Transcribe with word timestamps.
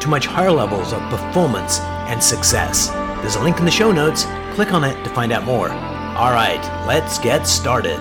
to 0.00 0.08
much 0.08 0.26
higher 0.26 0.50
levels 0.50 0.92
of 0.92 1.00
performance 1.10 1.80
and 2.08 2.22
success. 2.22 2.88
There's 3.20 3.36
a 3.36 3.42
link 3.42 3.58
in 3.58 3.64
the 3.64 3.70
show 3.70 3.92
notes. 3.92 4.24
Click 4.54 4.72
on 4.72 4.84
it 4.84 5.02
to 5.04 5.10
find 5.10 5.32
out 5.32 5.44
more. 5.44 5.70
All 5.70 6.32
right, 6.32 6.60
let's 6.86 7.18
get 7.18 7.46
started. 7.46 7.98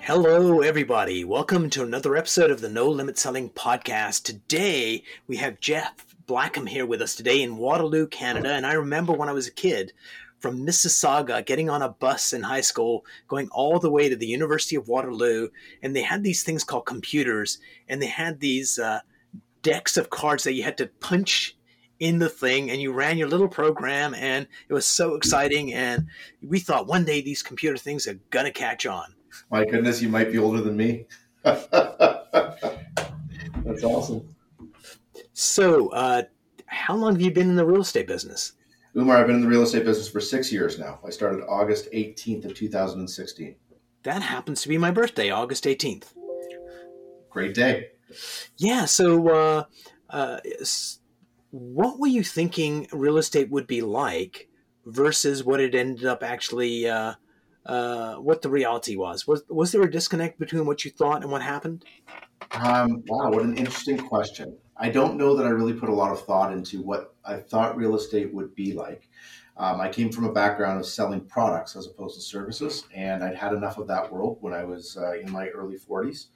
Hello, 0.00 0.60
everybody. 0.60 1.24
Welcome 1.24 1.70
to 1.70 1.82
another 1.82 2.16
episode 2.16 2.50
of 2.50 2.60
the 2.60 2.68
No 2.68 2.88
Limit 2.88 3.18
Selling 3.18 3.50
Podcast. 3.50 4.24
Today, 4.24 5.04
we 5.26 5.36
have 5.36 5.60
Jeff 5.60 6.16
Blackham 6.26 6.66
here 6.66 6.86
with 6.86 7.02
us 7.02 7.14
today 7.14 7.42
in 7.42 7.56
Waterloo, 7.56 8.06
Canada. 8.06 8.54
And 8.54 8.66
I 8.66 8.72
remember 8.72 9.12
when 9.12 9.28
I 9.28 9.32
was 9.32 9.46
a 9.46 9.52
kid, 9.52 9.92
from 10.40 10.66
Mississauga, 10.66 11.44
getting 11.44 11.68
on 11.68 11.82
a 11.82 11.90
bus 11.90 12.32
in 12.32 12.42
high 12.42 12.62
school, 12.62 13.04
going 13.28 13.48
all 13.50 13.78
the 13.78 13.90
way 13.90 14.08
to 14.08 14.16
the 14.16 14.26
University 14.26 14.74
of 14.74 14.88
Waterloo, 14.88 15.48
and 15.82 15.94
they 15.94 16.02
had 16.02 16.24
these 16.24 16.42
things 16.42 16.64
called 16.64 16.86
computers, 16.86 17.58
and 17.88 18.00
they 18.00 18.06
had 18.06 18.40
these 18.40 18.78
uh, 18.78 19.00
decks 19.62 19.96
of 19.96 20.10
cards 20.10 20.44
that 20.44 20.54
you 20.54 20.62
had 20.62 20.78
to 20.78 20.86
punch 21.00 21.56
in 22.00 22.18
the 22.18 22.28
thing 22.28 22.70
and 22.70 22.80
you 22.80 22.92
ran 22.92 23.18
your 23.18 23.28
little 23.28 23.48
program 23.48 24.14
and 24.14 24.48
it 24.68 24.72
was 24.72 24.86
so 24.86 25.14
exciting 25.14 25.72
and 25.74 26.06
we 26.42 26.58
thought 26.58 26.86
one 26.86 27.04
day 27.04 27.20
these 27.20 27.42
computer 27.42 27.76
things 27.76 28.06
are 28.08 28.18
gonna 28.30 28.50
catch 28.50 28.86
on. 28.86 29.14
My 29.50 29.64
goodness 29.64 30.00
you 30.00 30.08
might 30.08 30.32
be 30.32 30.38
older 30.38 30.62
than 30.62 30.76
me. 30.76 31.06
That's 31.42 31.68
awesome. 33.84 34.34
So 35.32 35.88
uh, 35.90 36.22
how 36.66 36.96
long 36.96 37.12
have 37.12 37.20
you 37.20 37.30
been 37.30 37.50
in 37.50 37.56
the 37.56 37.66
real 37.66 37.82
estate 37.82 38.06
business? 38.06 38.52
Umar 38.96 39.18
i've 39.18 39.26
been 39.26 39.36
in 39.36 39.42
the 39.42 39.48
real 39.48 39.62
estate 39.62 39.84
business 39.84 40.08
for 40.08 40.20
six 40.20 40.50
years 40.50 40.78
now. 40.78 40.98
I 41.06 41.10
started 41.10 41.44
august 41.48 41.88
18th 41.92 42.46
of 42.46 42.54
2016 42.54 43.54
that 44.02 44.22
happens 44.22 44.62
to 44.62 44.68
be 44.68 44.78
my 44.78 44.90
birthday 44.90 45.30
august 45.30 45.64
18th 45.64 46.14
great 47.28 47.54
day 47.54 47.90
yeah. 48.56 48.84
So, 48.84 49.28
uh, 49.28 49.64
uh, 50.08 50.38
what 51.50 51.98
were 51.98 52.06
you 52.06 52.22
thinking 52.22 52.88
real 52.92 53.18
estate 53.18 53.50
would 53.50 53.66
be 53.66 53.82
like 53.82 54.48
versus 54.86 55.44
what 55.44 55.60
it 55.60 55.74
ended 55.74 56.06
up 56.06 56.22
actually? 56.22 56.88
Uh, 56.88 57.14
uh, 57.66 58.14
what 58.16 58.42
the 58.42 58.50
reality 58.50 58.96
was? 58.96 59.26
Was 59.26 59.44
was 59.48 59.72
there 59.72 59.82
a 59.82 59.90
disconnect 59.90 60.38
between 60.38 60.66
what 60.66 60.84
you 60.84 60.90
thought 60.90 61.22
and 61.22 61.30
what 61.30 61.42
happened? 61.42 61.84
Um, 62.52 63.04
wow, 63.06 63.30
what 63.30 63.42
an 63.42 63.56
interesting 63.56 63.98
question. 63.98 64.56
I 64.76 64.88
don't 64.88 65.16
know 65.16 65.36
that 65.36 65.46
I 65.46 65.50
really 65.50 65.74
put 65.74 65.90
a 65.90 65.94
lot 65.94 66.10
of 66.10 66.24
thought 66.24 66.52
into 66.52 66.82
what 66.82 67.14
I 67.24 67.36
thought 67.36 67.76
real 67.76 67.94
estate 67.94 68.32
would 68.32 68.54
be 68.54 68.72
like. 68.72 69.08
Um, 69.56 69.78
I 69.78 69.90
came 69.90 70.10
from 70.10 70.24
a 70.24 70.32
background 70.32 70.80
of 70.80 70.86
selling 70.86 71.20
products 71.20 71.76
as 71.76 71.86
opposed 71.86 72.14
to 72.14 72.22
services, 72.22 72.84
and 72.94 73.22
I'd 73.22 73.36
had 73.36 73.52
enough 73.52 73.76
of 73.76 73.86
that 73.88 74.10
world 74.10 74.38
when 74.40 74.54
I 74.54 74.64
was 74.64 74.96
uh, 74.96 75.18
in 75.18 75.30
my 75.30 75.48
early 75.48 75.76
40s. 75.76 76.28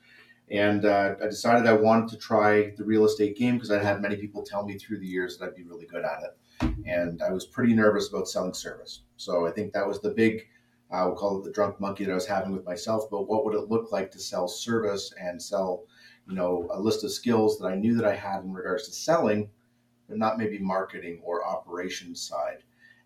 And 0.51 0.85
uh, 0.85 1.15
I 1.23 1.27
decided 1.27 1.67
I 1.67 1.73
wanted 1.73 2.11
to 2.11 2.19
try 2.19 2.75
the 2.77 2.85
real 2.85 3.05
estate 3.05 3.37
game 3.37 3.55
because 3.55 3.71
I 3.71 3.83
had 3.83 4.03
many 4.03 4.17
people 4.17 4.43
tell 4.43 4.65
me 4.65 4.77
through 4.77 4.99
the 4.99 5.07
years 5.07 5.39
that 5.39 5.47
I'd 5.47 5.57
be 5.57 5.63
really 5.65 5.87
good 5.87 6.05
at 6.05 6.23
it. 6.23 6.75
And 6.87 7.23
I 7.23 7.31
was 7.33 7.47
pretty 7.47 7.75
nervous 7.75 8.09
about 8.09 8.29
selling 8.29 8.55
service. 8.55 9.03
So 9.17 9.47
I 9.47 9.51
think 9.51 9.73
that 9.73 9.87
was 9.87 10.01
the 10.01 10.11
big, 10.11 10.47
uh, 10.91 11.05
we'll 11.07 11.17
call 11.17 11.39
it 11.39 11.45
the 11.45 11.51
drunk 11.51 11.81
monkey 11.81 12.05
that 12.05 12.13
I 12.13 12.15
was 12.15 12.27
having 12.27 12.53
with 12.53 12.65
myself. 12.67 13.05
But 13.11 13.23
what 13.23 13.45
would 13.45 13.55
it 13.55 13.71
look 13.71 13.91
like 13.91 14.11
to 14.13 14.19
sell 14.21 14.47
service 14.47 15.13
and 15.19 15.43
sell, 15.43 15.85
you 16.29 16.35
know, 16.35 16.69
a 16.71 16.79
list 16.79 17.05
of 17.05 17.13
skills 17.13 17.59
that 17.59 17.67
I 17.67 17.75
knew 17.75 17.97
that 17.97 18.07
I 18.07 18.15
had 18.15 18.45
in 18.45 18.53
regards 18.53 18.87
to 18.87 18.93
selling, 18.93 19.49
but 20.09 20.19
not 20.19 20.39
maybe 20.39 20.59
marketing 20.59 21.21
or 21.25 21.47
operations 21.47 22.21
side. 22.21 22.59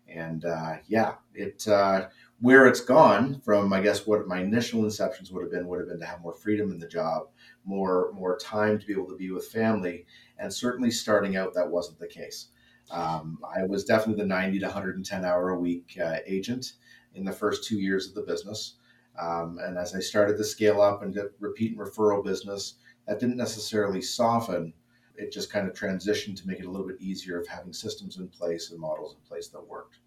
And 0.07 0.43
uh, 0.43 0.77
yeah, 0.87 1.15
it 1.33 1.65
uh, 1.67 2.07
where 2.41 2.67
it's 2.67 2.79
gone 2.79 3.41
from, 3.41 3.73
I 3.73 3.81
guess, 3.81 4.07
what 4.07 4.27
my 4.27 4.39
initial 4.39 4.83
inceptions 4.83 5.31
would 5.31 5.43
have 5.43 5.51
been 5.51 5.67
would 5.67 5.79
have 5.79 5.89
been 5.89 5.99
to 5.99 6.05
have 6.05 6.21
more 6.21 6.33
freedom 6.33 6.71
in 6.71 6.79
the 6.79 6.87
job, 6.87 7.27
more 7.65 8.11
more 8.13 8.37
time 8.37 8.79
to 8.79 8.85
be 8.85 8.93
able 8.93 9.07
to 9.07 9.17
be 9.17 9.31
with 9.31 9.47
family, 9.47 10.05
and 10.37 10.53
certainly 10.53 10.91
starting 10.91 11.35
out 11.35 11.53
that 11.53 11.69
wasn't 11.69 11.99
the 11.99 12.07
case. 12.07 12.47
Um, 12.91 13.39
I 13.43 13.63
was 13.63 13.83
definitely 13.83 14.23
the 14.23 14.27
90 14.27 14.59
to 14.59 14.65
110 14.65 15.25
hour 15.25 15.49
a 15.49 15.59
week 15.59 15.97
uh, 16.01 16.17
agent 16.25 16.73
in 17.13 17.23
the 17.23 17.31
first 17.31 17.63
two 17.63 17.77
years 17.77 18.07
of 18.07 18.15
the 18.15 18.21
business. 18.23 18.75
Um, 19.19 19.59
and 19.61 19.77
as 19.77 19.93
I 19.93 19.99
started 19.99 20.37
to 20.37 20.43
scale 20.43 20.81
up 20.81 21.03
and 21.03 21.13
get 21.13 21.25
repeat 21.39 21.77
and 21.77 21.79
referral 21.79 22.23
business, 22.23 22.75
that 23.07 23.19
didn't 23.19 23.37
necessarily 23.37 24.01
soften. 24.01 24.73
It 25.15 25.31
just 25.31 25.51
kind 25.51 25.67
of 25.67 25.73
transitioned 25.73 26.37
to 26.37 26.47
make 26.47 26.59
it 26.59 26.65
a 26.65 26.71
little 26.71 26.87
bit 26.87 27.01
easier 27.01 27.39
of 27.39 27.47
having 27.47 27.73
systems 27.73 28.17
in 28.17 28.29
place 28.29 28.71
and 28.71 28.79
models 28.79 29.13
in 29.13 29.27
place 29.27 29.49
that 29.49 29.67
worked 29.67 29.97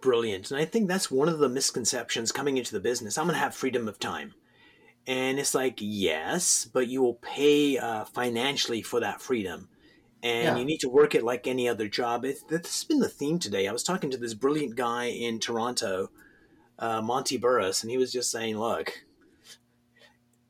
brilliant. 0.00 0.50
And 0.50 0.60
I 0.60 0.64
think 0.64 0.88
that's 0.88 1.10
one 1.10 1.28
of 1.28 1.38
the 1.38 1.48
misconceptions 1.48 2.32
coming 2.32 2.56
into 2.56 2.72
the 2.72 2.80
business. 2.80 3.18
I'm 3.18 3.26
going 3.26 3.34
to 3.34 3.40
have 3.40 3.54
freedom 3.54 3.88
of 3.88 3.98
time. 3.98 4.34
And 5.06 5.38
it's 5.38 5.54
like, 5.54 5.78
yes, 5.78 6.68
but 6.72 6.88
you 6.88 7.02
will 7.02 7.14
pay 7.14 7.78
uh, 7.78 8.04
financially 8.04 8.82
for 8.82 9.00
that 9.00 9.22
freedom. 9.22 9.68
And 10.22 10.44
yeah. 10.44 10.56
you 10.56 10.64
need 10.64 10.80
to 10.80 10.88
work 10.88 11.14
it 11.14 11.24
like 11.24 11.46
any 11.46 11.68
other 11.68 11.88
job. 11.88 12.24
It, 12.24 12.38
this 12.48 12.60
has 12.60 12.84
been 12.84 13.00
the 13.00 13.08
theme 13.08 13.38
today. 13.38 13.66
I 13.66 13.72
was 13.72 13.82
talking 13.82 14.10
to 14.10 14.18
this 14.18 14.34
brilliant 14.34 14.76
guy 14.76 15.06
in 15.06 15.40
Toronto, 15.40 16.10
uh, 16.78 17.00
Monty 17.00 17.38
Burris, 17.38 17.82
and 17.82 17.90
he 17.90 17.96
was 17.96 18.12
just 18.12 18.30
saying, 18.30 18.58
look, 18.58 18.92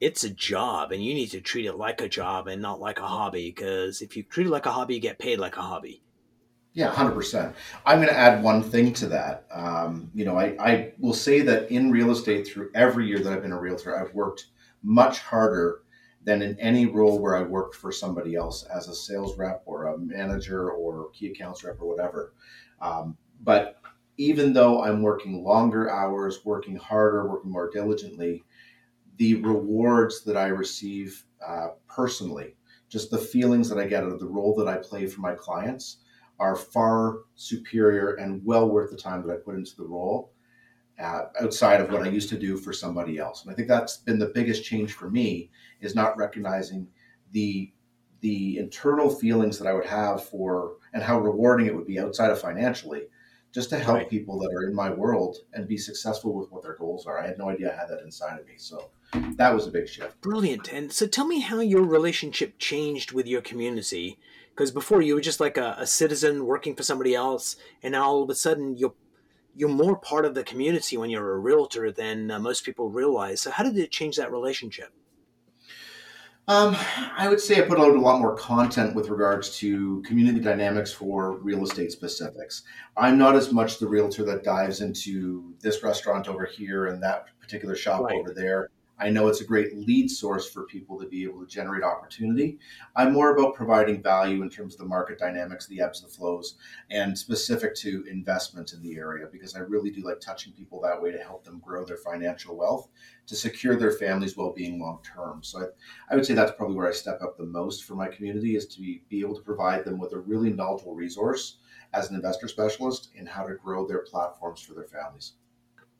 it's 0.00 0.24
a 0.24 0.30
job 0.30 0.92
and 0.92 1.04
you 1.04 1.14
need 1.14 1.30
to 1.30 1.40
treat 1.40 1.66
it 1.66 1.76
like 1.76 2.00
a 2.00 2.08
job 2.08 2.48
and 2.48 2.60
not 2.60 2.80
like 2.80 2.98
a 2.98 3.06
hobby 3.06 3.50
because 3.50 4.00
if 4.00 4.16
you 4.16 4.22
treat 4.22 4.46
it 4.46 4.50
like 4.50 4.66
a 4.66 4.72
hobby, 4.72 4.94
you 4.94 5.00
get 5.00 5.18
paid 5.18 5.38
like 5.38 5.56
a 5.56 5.62
hobby. 5.62 6.02
Yeah, 6.72 6.88
hundred 6.88 7.14
percent. 7.14 7.54
I'm 7.84 7.98
going 7.98 8.08
to 8.08 8.16
add 8.16 8.42
one 8.42 8.62
thing 8.62 8.92
to 8.94 9.06
that. 9.08 9.44
Um, 9.52 10.10
you 10.14 10.24
know, 10.24 10.38
I, 10.38 10.54
I 10.60 10.92
will 10.98 11.14
say 11.14 11.40
that 11.40 11.70
in 11.70 11.90
real 11.90 12.10
estate, 12.12 12.46
through 12.46 12.70
every 12.74 13.08
year 13.08 13.18
that 13.18 13.32
I've 13.32 13.42
been 13.42 13.52
a 13.52 13.60
realtor, 13.60 13.98
I've 13.98 14.14
worked 14.14 14.46
much 14.82 15.18
harder 15.18 15.82
than 16.22 16.42
in 16.42 16.58
any 16.60 16.86
role 16.86 17.18
where 17.18 17.34
I 17.34 17.42
worked 17.42 17.74
for 17.74 17.90
somebody 17.90 18.36
else 18.36 18.62
as 18.64 18.86
a 18.86 18.94
sales 18.94 19.36
rep 19.36 19.62
or 19.66 19.86
a 19.86 19.98
manager 19.98 20.70
or 20.70 21.10
key 21.10 21.28
accounts 21.28 21.64
rep 21.64 21.80
or 21.80 21.88
whatever. 21.88 22.34
Um, 22.80 23.16
but 23.42 23.80
even 24.16 24.52
though 24.52 24.84
I'm 24.84 25.02
working 25.02 25.42
longer 25.42 25.90
hours, 25.90 26.44
working 26.44 26.76
harder, 26.76 27.28
working 27.28 27.50
more 27.50 27.70
diligently, 27.70 28.44
the 29.16 29.36
rewards 29.36 30.22
that 30.24 30.36
I 30.36 30.48
receive 30.48 31.24
uh, 31.44 31.68
personally, 31.88 32.54
just 32.88 33.10
the 33.10 33.18
feelings 33.18 33.68
that 33.70 33.78
I 33.78 33.86
get 33.86 34.04
out 34.04 34.12
of 34.12 34.20
the 34.20 34.26
role 34.26 34.54
that 34.56 34.68
I 34.68 34.76
play 34.76 35.06
for 35.06 35.20
my 35.20 35.34
clients 35.34 35.98
are 36.40 36.56
far 36.56 37.18
superior 37.36 38.14
and 38.14 38.44
well 38.44 38.68
worth 38.68 38.90
the 38.90 38.96
time 38.96 39.24
that 39.24 39.32
I 39.32 39.36
put 39.36 39.54
into 39.54 39.76
the 39.76 39.84
role 39.84 40.32
uh, 40.98 41.24
outside 41.40 41.80
of 41.80 41.92
what 41.92 42.02
I 42.02 42.08
used 42.08 42.30
to 42.30 42.38
do 42.38 42.56
for 42.56 42.72
somebody 42.72 43.18
else. 43.18 43.42
And 43.42 43.52
I 43.52 43.54
think 43.54 43.68
that's 43.68 43.98
been 43.98 44.18
the 44.18 44.32
biggest 44.34 44.64
change 44.64 44.92
for 44.92 45.10
me 45.10 45.50
is 45.80 45.94
not 45.94 46.16
recognizing 46.16 46.88
the 47.30 47.72
the 48.20 48.58
internal 48.58 49.08
feelings 49.08 49.58
that 49.58 49.66
I 49.66 49.72
would 49.72 49.86
have 49.86 50.22
for 50.22 50.76
and 50.92 51.02
how 51.02 51.18
rewarding 51.18 51.66
it 51.66 51.74
would 51.74 51.86
be 51.86 51.98
outside 51.98 52.30
of 52.30 52.38
financially, 52.38 53.04
just 53.50 53.70
to 53.70 53.78
help 53.78 53.96
right. 53.96 54.10
people 54.10 54.38
that 54.40 54.52
are 54.54 54.68
in 54.68 54.74
my 54.74 54.90
world 54.90 55.38
and 55.54 55.66
be 55.66 55.78
successful 55.78 56.34
with 56.34 56.50
what 56.52 56.62
their 56.62 56.76
goals 56.76 57.06
are. 57.06 57.18
I 57.18 57.26
had 57.26 57.38
no 57.38 57.48
idea 57.48 57.72
I 57.72 57.80
had 57.80 57.88
that 57.88 58.04
inside 58.04 58.38
of 58.38 58.46
me. 58.46 58.54
So 58.58 58.90
that 59.36 59.54
was 59.54 59.66
a 59.66 59.70
big 59.70 59.88
shift. 59.88 60.20
Brilliant. 60.20 60.70
And 60.70 60.92
so 60.92 61.06
tell 61.06 61.26
me 61.26 61.40
how 61.40 61.60
your 61.60 61.82
relationship 61.82 62.58
changed 62.58 63.12
with 63.12 63.26
your 63.26 63.40
community 63.40 64.18
because 64.60 64.70
before 64.72 65.00
you 65.00 65.14
were 65.14 65.22
just 65.22 65.40
like 65.40 65.56
a, 65.56 65.74
a, 65.78 65.86
citizen 65.86 66.44
working 66.44 66.74
for 66.74 66.82
somebody 66.82 67.14
else 67.14 67.56
and 67.82 67.92
now 67.92 68.04
all 68.04 68.22
of 68.22 68.28
a 68.28 68.34
sudden 68.34 68.76
you're 68.76 68.92
you're 69.56 69.70
more 69.70 69.96
part 69.96 70.26
of 70.26 70.34
the 70.34 70.44
community 70.44 70.98
when 70.98 71.08
you're 71.08 71.32
a 71.32 71.38
realtor 71.38 71.90
than 71.90 72.30
uh, 72.30 72.38
most 72.38 72.62
people 72.62 72.90
realize 72.90 73.40
so 73.40 73.50
how 73.50 73.64
did 73.64 73.78
it 73.78 73.90
change 73.90 74.16
that 74.16 74.30
relationship 74.30 74.92
um, 76.46 76.76
I 77.16 77.28
would 77.28 77.40
say 77.40 77.58
I 77.58 77.66
put 77.66 77.78
out 77.78 77.94
a 77.94 78.00
lot 78.00 78.20
more 78.20 78.36
content 78.36 78.94
with 78.94 79.08
regards 79.08 79.56
to 79.58 80.02
community 80.02 80.40
dynamics 80.40 80.90
for 80.90 81.36
real 81.36 81.62
estate 81.62 81.92
specifics. 81.92 82.62
I'm 82.96 83.18
not 83.18 83.36
as 83.36 83.52
much 83.52 83.78
the 83.78 83.86
realtor 83.86 84.24
that 84.24 84.42
dives 84.42 84.80
into 84.80 85.54
this 85.60 85.84
restaurant 85.84 86.26
over 86.26 86.46
here 86.46 86.86
and 86.86 87.00
that 87.04 87.26
particular 87.38 87.76
shop 87.76 88.02
right. 88.02 88.18
over 88.18 88.34
there. 88.34 88.70
I 89.00 89.08
know 89.08 89.28
it's 89.28 89.40
a 89.40 89.46
great 89.46 89.74
lead 89.76 90.10
source 90.10 90.48
for 90.50 90.64
people 90.64 90.98
to 91.00 91.06
be 91.06 91.24
able 91.24 91.40
to 91.40 91.46
generate 91.46 91.82
opportunity. 91.82 92.58
I'm 92.94 93.12
more 93.12 93.34
about 93.34 93.54
providing 93.54 94.02
value 94.02 94.42
in 94.42 94.50
terms 94.50 94.74
of 94.74 94.80
the 94.80 94.84
market 94.84 95.18
dynamics, 95.18 95.66
the 95.66 95.80
ebbs, 95.80 96.02
the 96.02 96.08
flows, 96.08 96.56
and 96.90 97.18
specific 97.18 97.74
to 97.76 98.04
investment 98.10 98.74
in 98.74 98.82
the 98.82 98.96
area 98.96 99.26
because 99.32 99.56
I 99.56 99.60
really 99.60 99.90
do 99.90 100.02
like 100.02 100.20
touching 100.20 100.52
people 100.52 100.80
that 100.82 101.00
way 101.00 101.10
to 101.12 101.18
help 101.18 101.44
them 101.44 101.62
grow 101.64 101.84
their 101.84 101.96
financial 101.96 102.56
wealth 102.56 102.88
to 103.26 103.34
secure 103.34 103.76
their 103.76 103.92
family's 103.92 104.36
well-being 104.36 104.78
long 104.78 105.00
term. 105.02 105.42
So 105.42 105.60
I, 105.60 105.64
I 106.12 106.16
would 106.16 106.26
say 106.26 106.34
that's 106.34 106.52
probably 106.52 106.76
where 106.76 106.88
I 106.88 106.92
step 106.92 107.22
up 107.22 107.38
the 107.38 107.44
most 107.44 107.84
for 107.84 107.94
my 107.94 108.08
community 108.08 108.54
is 108.56 108.66
to 108.66 108.80
be, 108.80 109.02
be 109.08 109.20
able 109.20 109.36
to 109.36 109.42
provide 109.42 109.84
them 109.84 109.98
with 109.98 110.12
a 110.12 110.18
really 110.18 110.52
knowledgeable 110.52 110.94
resource 110.94 111.56
as 111.94 112.10
an 112.10 112.16
investor 112.16 112.48
specialist 112.48 113.08
in 113.14 113.26
how 113.26 113.46
to 113.46 113.54
grow 113.54 113.86
their 113.86 114.00
platforms 114.00 114.60
for 114.60 114.74
their 114.74 114.84
families. 114.84 115.32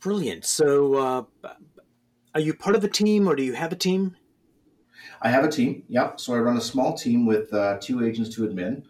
Brilliant. 0.01 0.45
So, 0.45 0.95
uh, 0.95 1.53
are 2.35 2.41
you 2.41 2.55
part 2.55 2.77
of 2.77 2.85
a 2.85 2.89
team 2.89 3.29
or 3.29 3.35
do 3.35 3.43
you 3.43 3.55
have 3.55 3.73
a 3.73 3.77
team? 3.77 4.17
I 5.23 5.29
have 5.31 5.45
a 5.45 5.51
team. 5.51 5.85
Yeah. 5.89 6.13
So 6.17 6.35
I 6.35 6.39
run 6.39 6.57
a 6.57 6.61
small 6.63 6.95
team 6.95 7.27
with 7.27 7.53
uh, 7.53 7.79
two 7.81 8.05
agents 8.05 8.35
to 8.37 8.47
admin 8.47 8.85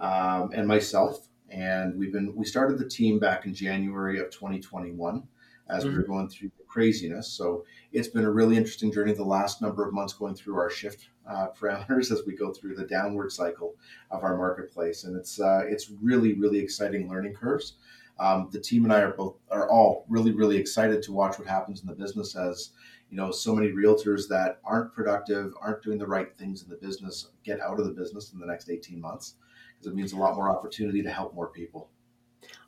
um, 0.00 0.50
and 0.54 0.66
myself. 0.66 1.28
And 1.48 1.98
we've 1.98 2.12
been 2.12 2.34
we 2.34 2.44
started 2.44 2.78
the 2.78 2.88
team 2.88 3.18
back 3.18 3.44
in 3.46 3.54
January 3.54 4.20
of 4.20 4.30
2021 4.30 5.22
as 5.68 5.84
mm-hmm. 5.84 5.88
we 5.88 5.94
were 5.94 6.02
mm-hmm. 6.02 6.12
going 6.12 6.28
through 6.28 6.50
the 6.58 6.64
craziness. 6.64 7.28
So 7.28 7.64
it's 7.92 8.08
been 8.08 8.24
a 8.24 8.30
really 8.30 8.56
interesting 8.56 8.92
journey 8.92 9.12
the 9.12 9.24
last 9.24 9.60
number 9.60 9.86
of 9.86 9.92
months 9.92 10.14
going 10.14 10.34
through 10.34 10.56
our 10.56 10.70
shift 10.70 11.08
uh, 11.28 11.48
parameters 11.58 12.10
as 12.12 12.22
we 12.26 12.34
go 12.34 12.52
through 12.52 12.76
the 12.76 12.86
downward 12.86 13.32
cycle 13.32 13.74
of 14.10 14.22
our 14.22 14.36
marketplace. 14.36 15.04
And 15.04 15.16
it's 15.16 15.40
uh, 15.40 15.62
it's 15.66 15.90
really 16.00 16.34
really 16.34 16.58
exciting 16.58 17.08
learning 17.08 17.34
curves. 17.34 17.74
Um, 18.22 18.48
the 18.52 18.60
team 18.60 18.84
and 18.84 18.92
I 18.92 19.00
are 19.00 19.14
both 19.14 19.36
are 19.50 19.68
all 19.68 20.06
really 20.08 20.30
really 20.32 20.56
excited 20.56 21.02
to 21.02 21.12
watch 21.12 21.38
what 21.38 21.48
happens 21.48 21.80
in 21.80 21.88
the 21.88 21.94
business 21.94 22.36
as 22.36 22.70
you 23.10 23.16
know 23.16 23.32
so 23.32 23.52
many 23.52 23.72
realtors 23.72 24.28
that 24.28 24.60
aren't 24.64 24.94
productive, 24.94 25.52
aren't 25.60 25.82
doing 25.82 25.98
the 25.98 26.06
right 26.06 26.28
things 26.38 26.62
in 26.62 26.68
the 26.68 26.76
business 26.76 27.30
get 27.42 27.60
out 27.60 27.80
of 27.80 27.86
the 27.86 27.92
business 27.92 28.32
in 28.32 28.38
the 28.38 28.46
next 28.46 28.70
18 28.70 29.00
months 29.00 29.34
because 29.82 29.92
it 29.92 29.96
means 29.96 30.12
a 30.12 30.16
lot 30.16 30.36
more 30.36 30.48
opportunity 30.48 31.02
to 31.02 31.10
help 31.10 31.34
more 31.34 31.48
people. 31.48 31.90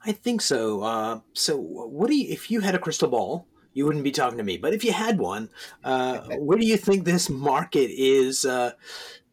I 0.05 0.13
think 0.13 0.41
so. 0.41 0.83
Uh, 0.83 1.21
so, 1.33 1.57
what 1.57 2.09
do 2.09 2.17
you, 2.17 2.33
if 2.33 2.51
you 2.51 2.61
had 2.61 2.75
a 2.75 2.79
crystal 2.79 3.09
ball? 3.09 3.47
You 3.73 3.87
wouldn't 3.87 4.05
be 4.05 4.13
talking 4.13 4.39
to 4.39 4.45
me, 4.45 4.57
but 4.57 4.73
if 4.73 4.85
you 4.85 4.93
had 4.93 5.19
one, 5.19 5.51
uh, 5.83 6.21
where 6.39 6.59
do 6.59 6.67
you 6.67 6.77
think 6.77 7.05
this 7.05 7.31
market 7.31 7.91
is? 7.91 8.45
Uh, 8.45 8.73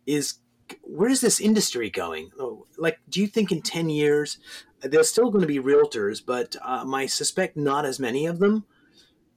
is 0.06 0.36
where 0.84 1.10
is 1.10 1.22
this 1.22 1.40
industry 1.40 1.90
going? 1.90 2.32
Oh, 2.40 2.66
like, 2.78 3.00
do 3.10 3.22
you 3.22 3.28
think 3.28 3.52
in 3.52 3.62
ten 3.62 3.90
years 3.90 4.40
there's 4.82 5.10
still 5.10 5.30
going 5.30 5.42
to 5.42 5.48
be 5.48 5.60
realtors, 5.60 6.22
but 6.26 6.56
um, 6.64 6.94
I 6.94 7.06
suspect 7.06 7.58
not 7.58 7.86
as 7.86 8.00
many 8.00 8.26
of 8.26 8.40
them? 8.40 8.66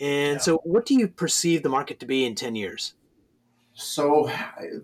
And 0.00 0.34
yeah. 0.34 0.38
so, 0.38 0.56
what 0.64 0.86
do 0.86 0.94
you 0.94 1.08
perceive 1.08 1.62
the 1.62 1.68
market 1.68 2.00
to 2.00 2.06
be 2.06 2.24
in 2.24 2.34
ten 2.34 2.54
years? 2.54 2.94
So 3.76 4.30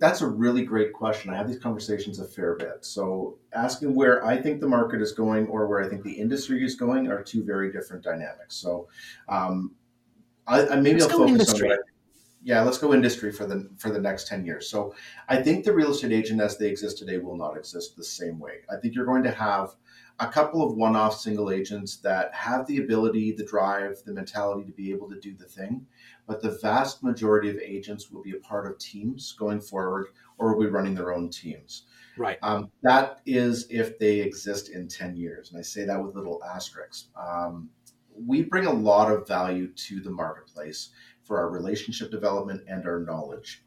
that's 0.00 0.20
a 0.20 0.26
really 0.26 0.64
great 0.64 0.92
question. 0.92 1.32
I 1.32 1.36
have 1.36 1.48
these 1.48 1.60
conversations 1.60 2.18
a 2.18 2.24
fair 2.24 2.56
bit. 2.56 2.84
So 2.84 3.38
asking 3.52 3.94
where 3.94 4.24
I 4.26 4.36
think 4.36 4.60
the 4.60 4.66
market 4.66 5.00
is 5.00 5.12
going 5.12 5.46
or 5.46 5.68
where 5.68 5.80
I 5.80 5.88
think 5.88 6.02
the 6.02 6.12
industry 6.12 6.64
is 6.64 6.74
going 6.74 7.06
are 7.06 7.22
two 7.22 7.44
very 7.44 7.70
different 7.70 8.02
dynamics. 8.02 8.56
So 8.56 8.88
um, 9.28 9.76
I, 10.48 10.66
I, 10.66 10.80
maybe 10.80 11.00
let's 11.00 11.12
I'll 11.12 11.20
focus 11.20 11.32
industry. 11.32 11.70
on 11.70 11.76
that. 11.76 11.84
Yeah, 12.42 12.62
let's 12.62 12.78
go 12.78 12.92
industry 12.92 13.30
for 13.30 13.46
the 13.46 13.70
for 13.78 13.90
the 13.90 14.00
next 14.00 14.26
ten 14.26 14.44
years. 14.44 14.68
So 14.68 14.94
I 15.28 15.40
think 15.40 15.64
the 15.64 15.72
real 15.72 15.92
estate 15.92 16.10
agent 16.10 16.40
as 16.40 16.56
they 16.56 16.68
exist 16.68 16.98
today 16.98 17.18
will 17.18 17.36
not 17.36 17.56
exist 17.56 17.96
the 17.96 18.02
same 18.02 18.40
way. 18.40 18.62
I 18.72 18.76
think 18.80 18.94
you're 18.96 19.06
going 19.06 19.22
to 19.22 19.30
have 19.30 19.76
a 20.20 20.28
couple 20.28 20.62
of 20.62 20.76
one-off 20.76 21.18
single 21.18 21.50
agents 21.50 21.96
that 21.96 22.32
have 22.34 22.66
the 22.66 22.78
ability, 22.78 23.32
the 23.32 23.44
drive, 23.44 24.02
the 24.04 24.12
mentality 24.12 24.64
to 24.64 24.72
be 24.72 24.90
able 24.92 25.08
to 25.08 25.18
do 25.18 25.34
the 25.34 25.46
thing 25.46 25.86
but 26.30 26.40
the 26.40 26.58
vast 26.62 27.02
majority 27.02 27.50
of 27.50 27.58
agents 27.58 28.08
will 28.08 28.22
be 28.22 28.30
a 28.30 28.38
part 28.38 28.64
of 28.64 28.78
teams 28.78 29.32
going 29.32 29.60
forward 29.60 30.06
or 30.38 30.54
will 30.54 30.62
be 30.62 30.70
running 30.70 30.94
their 30.94 31.12
own 31.12 31.28
teams. 31.28 31.86
Right. 32.16 32.38
Um, 32.40 32.70
that 32.84 33.20
is 33.26 33.66
if 33.68 33.98
they 33.98 34.20
exist 34.20 34.68
in 34.68 34.86
10 34.86 35.16
years. 35.16 35.50
And 35.50 35.58
I 35.58 35.62
say 35.62 35.84
that 35.86 36.00
with 36.00 36.14
little 36.14 36.40
asterisks. 36.44 37.08
Um, 37.20 37.68
we 38.14 38.42
bring 38.42 38.66
a 38.66 38.72
lot 38.72 39.10
of 39.10 39.26
value 39.26 39.72
to 39.72 40.00
the 40.00 40.10
marketplace 40.12 40.90
for 41.24 41.36
our 41.36 41.50
relationship 41.50 42.12
development 42.12 42.62
and 42.68 42.86
our 42.86 43.00
knowledge. 43.00 43.64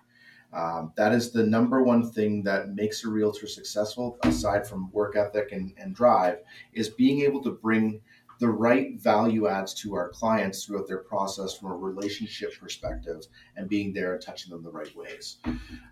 Um, 0.54 0.94
that 0.96 1.14
is 1.14 1.32
the 1.32 1.44
number 1.44 1.84
one 1.84 2.12
thing 2.12 2.44
that 2.44 2.76
makes 2.76 3.04
a 3.04 3.10
realtor 3.10 3.48
successful, 3.48 4.18
aside 4.24 4.68
from 4.68 4.92
work 4.92 5.16
ethic 5.16 5.52
and, 5.52 5.74
and 5.78 5.96
drive, 5.96 6.40
is 6.74 6.90
being 6.90 7.22
able 7.22 7.42
to 7.44 7.52
bring 7.52 8.02
the 8.40 8.50
right 8.50 9.00
value 9.00 9.48
adds 9.48 9.74
to 9.74 9.94
our 9.96 10.10
clients 10.10 10.66
throughout 10.66 10.88
their 10.88 11.04
process 11.04 11.54
from 11.54 11.72
a 11.72 11.76
relationship 11.76 12.52
perspective 12.60 13.22
and 13.56 13.70
being 13.70 13.94
there 13.94 14.14
and 14.14 14.22
touching 14.22 14.52
them 14.52 14.64
the 14.64 14.72
right 14.72 14.94
ways. 14.96 15.38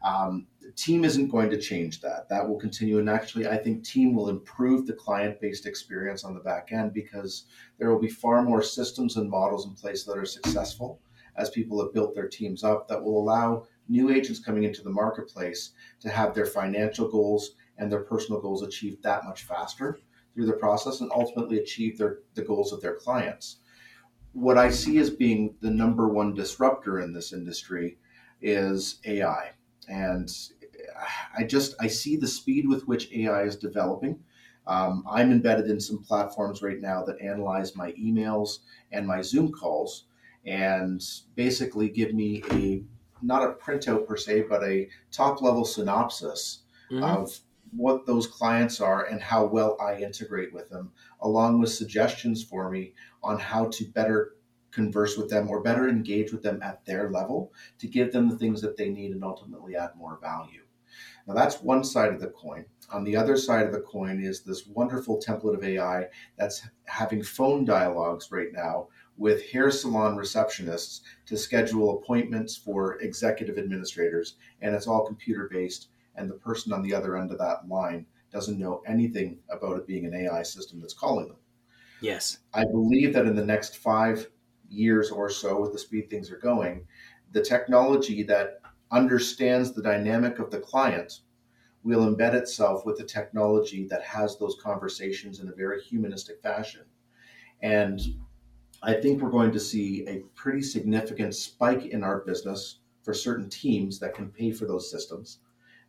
Um, 0.03 0.47
team 0.75 1.05
isn't 1.05 1.29
going 1.29 1.49
to 1.49 1.57
change 1.57 2.01
that. 2.01 2.27
That 2.29 2.47
will 2.47 2.59
continue. 2.59 2.99
And 2.99 3.09
actually, 3.09 3.47
I 3.47 3.57
think 3.57 3.85
team 3.85 4.13
will 4.15 4.29
improve 4.29 4.85
the 4.85 4.93
client 4.93 5.39
based 5.39 5.65
experience 5.65 6.23
on 6.23 6.33
the 6.33 6.41
back 6.41 6.71
end 6.71 6.93
because 6.93 7.45
there 7.79 7.89
will 7.89 8.01
be 8.01 8.09
far 8.09 8.41
more 8.41 8.61
systems 8.61 9.17
and 9.17 9.29
models 9.29 9.65
in 9.65 9.73
place 9.73 10.03
that 10.03 10.17
are 10.17 10.25
successful 10.25 10.99
as 11.37 11.49
people 11.49 11.81
have 11.81 11.93
built 11.93 12.13
their 12.13 12.27
teams 12.27 12.63
up 12.63 12.87
that 12.87 13.01
will 13.01 13.17
allow 13.17 13.65
new 13.88 14.10
agents 14.10 14.39
coming 14.39 14.63
into 14.63 14.81
the 14.83 14.89
marketplace 14.89 15.72
to 16.00 16.10
have 16.10 16.33
their 16.33 16.45
financial 16.45 17.07
goals 17.10 17.56
and 17.78 17.92
their 17.92 18.01
personal 18.01 18.39
goals 18.39 18.63
achieved 18.63 19.04
that 19.04 19.24
much 19.25 19.44
faster 19.44 20.00
through 20.33 20.45
the 20.45 20.54
process 20.54 21.01
and 21.01 21.12
ultimately 21.13 21.57
achieve 21.57 21.98
their, 21.98 22.19
the 22.36 22.44
goals 22.44 22.72
of 22.72 22.81
their 22.81 22.95
clients. 22.95 23.57
What 24.33 24.57
I 24.57 24.69
see 24.69 24.98
as 25.00 25.10
being 25.10 25.56
the 25.60 25.69
number 25.69 26.07
one 26.07 26.33
disruptor 26.33 27.00
in 27.00 27.13
this 27.13 27.33
industry 27.33 27.98
is 28.42 29.00
AI. 29.06 29.51
And 29.89 30.30
I 31.38 31.44
just 31.44 31.75
I 31.80 31.88
see 31.88 32.16
the 32.16 32.28
speed 32.28 32.68
with 32.68 32.88
which 32.88 33.12
AI 33.12 33.44
is 33.44 33.56
developing. 33.57 34.19
Um, 34.68 35.04
I'm 35.10 35.31
embedded 35.31 35.69
in 35.69 35.80
some 35.80 36.04
platforms 36.04 36.62
right 36.62 36.80
now 36.80 37.04
that 37.04 37.19
analyze 37.19 37.75
my 37.75 37.92
emails 37.94 38.60
and 38.92 39.07
my 39.07 39.22
Zoom 39.22 39.51
calls 39.51 40.06
and 40.45 41.01
basically 41.36 41.89
give 41.89 42.13
me 42.13 42.44
a 42.51 42.83
not 43.21 43.44
a 43.44 43.53
printout 43.53 44.07
per 44.07 44.18
se, 44.18 44.44
but 44.50 44.63
a 44.63 44.89
top 45.12 45.41
level 45.41 45.65
synopsis 45.65 46.63
mm-hmm. 46.91 47.03
of 47.03 47.39
what 47.71 48.06
those 48.06 48.27
clients 48.27 48.81
are 48.81 49.06
and 49.06 49.21
how 49.21 49.45
well 49.45 49.77
I 49.79 49.97
integrate 49.97 50.53
with 50.53 50.69
them, 50.69 50.91
along 51.21 51.59
with 51.59 51.71
suggestions 51.71 52.44
for 52.44 52.69
me 52.69 52.94
on 53.23 53.39
how 53.39 53.68
to 53.69 53.85
better 53.85 54.35
converse 54.71 55.18
with 55.18 55.29
them 55.29 55.50
or 55.50 55.62
better 55.62 55.88
engage 55.88 56.31
with 56.31 56.44
them 56.44 56.62
at 56.62 56.85
their 56.85 57.09
level 57.09 57.53
to 57.79 57.88
give 57.88 58.12
them 58.12 58.29
the 58.29 58.38
things 58.38 58.62
that 58.62 58.77
they 58.77 58.89
need 58.89 59.12
and 59.12 59.23
ultimately 59.23 59.75
add 59.75 59.91
more 59.95 60.18
value. 60.21 60.62
Now, 61.27 61.33
that's 61.33 61.62
one 61.62 61.83
side 61.83 62.13
of 62.13 62.19
the 62.19 62.27
coin. 62.27 62.65
On 62.91 63.03
the 63.03 63.15
other 63.15 63.38
side 63.38 63.65
of 63.65 63.71
the 63.71 63.81
coin 63.81 64.21
is 64.21 64.41
this 64.41 64.68
wonderful 64.68 65.19
template 65.19 65.56
of 65.56 65.63
AI 65.63 66.07
that's 66.38 66.68
having 66.85 67.23
phone 67.23 67.63
dialogues 67.63 68.31
right 68.31 68.51
now 68.51 68.88
with 69.17 69.49
hair 69.51 69.69
salon 69.69 70.17
receptionists 70.17 71.01
to 71.25 71.37
schedule 71.37 71.97
appointments 71.97 72.55
for 72.55 72.99
executive 73.01 73.57
administrators, 73.57 74.35
and 74.61 74.73
it's 74.75 74.87
all 74.87 75.05
computer 75.05 75.49
based 75.51 75.89
and 76.15 76.29
the 76.29 76.35
person 76.35 76.73
on 76.73 76.81
the 76.81 76.93
other 76.93 77.17
end 77.17 77.31
of 77.31 77.37
that 77.39 77.67
line 77.67 78.05
doesn't 78.31 78.59
know 78.59 78.81
anything 78.87 79.39
about 79.49 79.77
it 79.77 79.87
being 79.87 80.06
an 80.06 80.13
AI 80.13 80.44
system 80.44 80.80
that's 80.80 80.94
calling 80.94 81.27
them. 81.27 81.37
Yes. 82.01 82.39
I 82.53 82.63
believe 82.65 83.13
that 83.13 83.25
in 83.25 83.35
the 83.35 83.45
next 83.45 83.77
five 83.77 84.27
years 84.69 85.11
or 85.11 85.30
so, 85.30 85.59
with 85.59 85.73
the 85.73 85.80
speed 85.80 86.09
things 86.09 86.31
are 86.31 86.37
going, 86.37 86.85
the 87.31 87.41
technology 87.41 88.23
that 88.23 88.61
understands 88.91 89.71
the 89.71 89.81
dynamic 89.81 90.39
of 90.39 90.49
the 90.51 90.59
client 90.59 91.19
will 91.83 92.13
embed 92.13 92.33
itself 92.33 92.85
with 92.85 92.97
the 92.97 93.03
technology 93.03 93.87
that 93.89 94.03
has 94.03 94.37
those 94.37 94.57
conversations 94.61 95.39
in 95.39 95.49
a 95.49 95.53
very 95.53 95.81
humanistic 95.81 96.41
fashion. 96.41 96.85
And 97.61 97.99
I 98.83 98.94
think 98.94 99.21
we're 99.21 99.30
going 99.30 99.52
to 99.52 99.59
see 99.59 100.07
a 100.07 100.23
pretty 100.35 100.61
significant 100.61 101.35
spike 101.35 101.85
in 101.85 102.04
our 102.04 102.21
business 102.21 102.80
for 103.04 103.14
certain 103.14 103.50
teams 103.50 104.00
that 104.00 104.16
can 104.16 104.30
pay 104.30 104.52
for 104.52 104.66
those 104.66 104.90
systems 104.90 105.40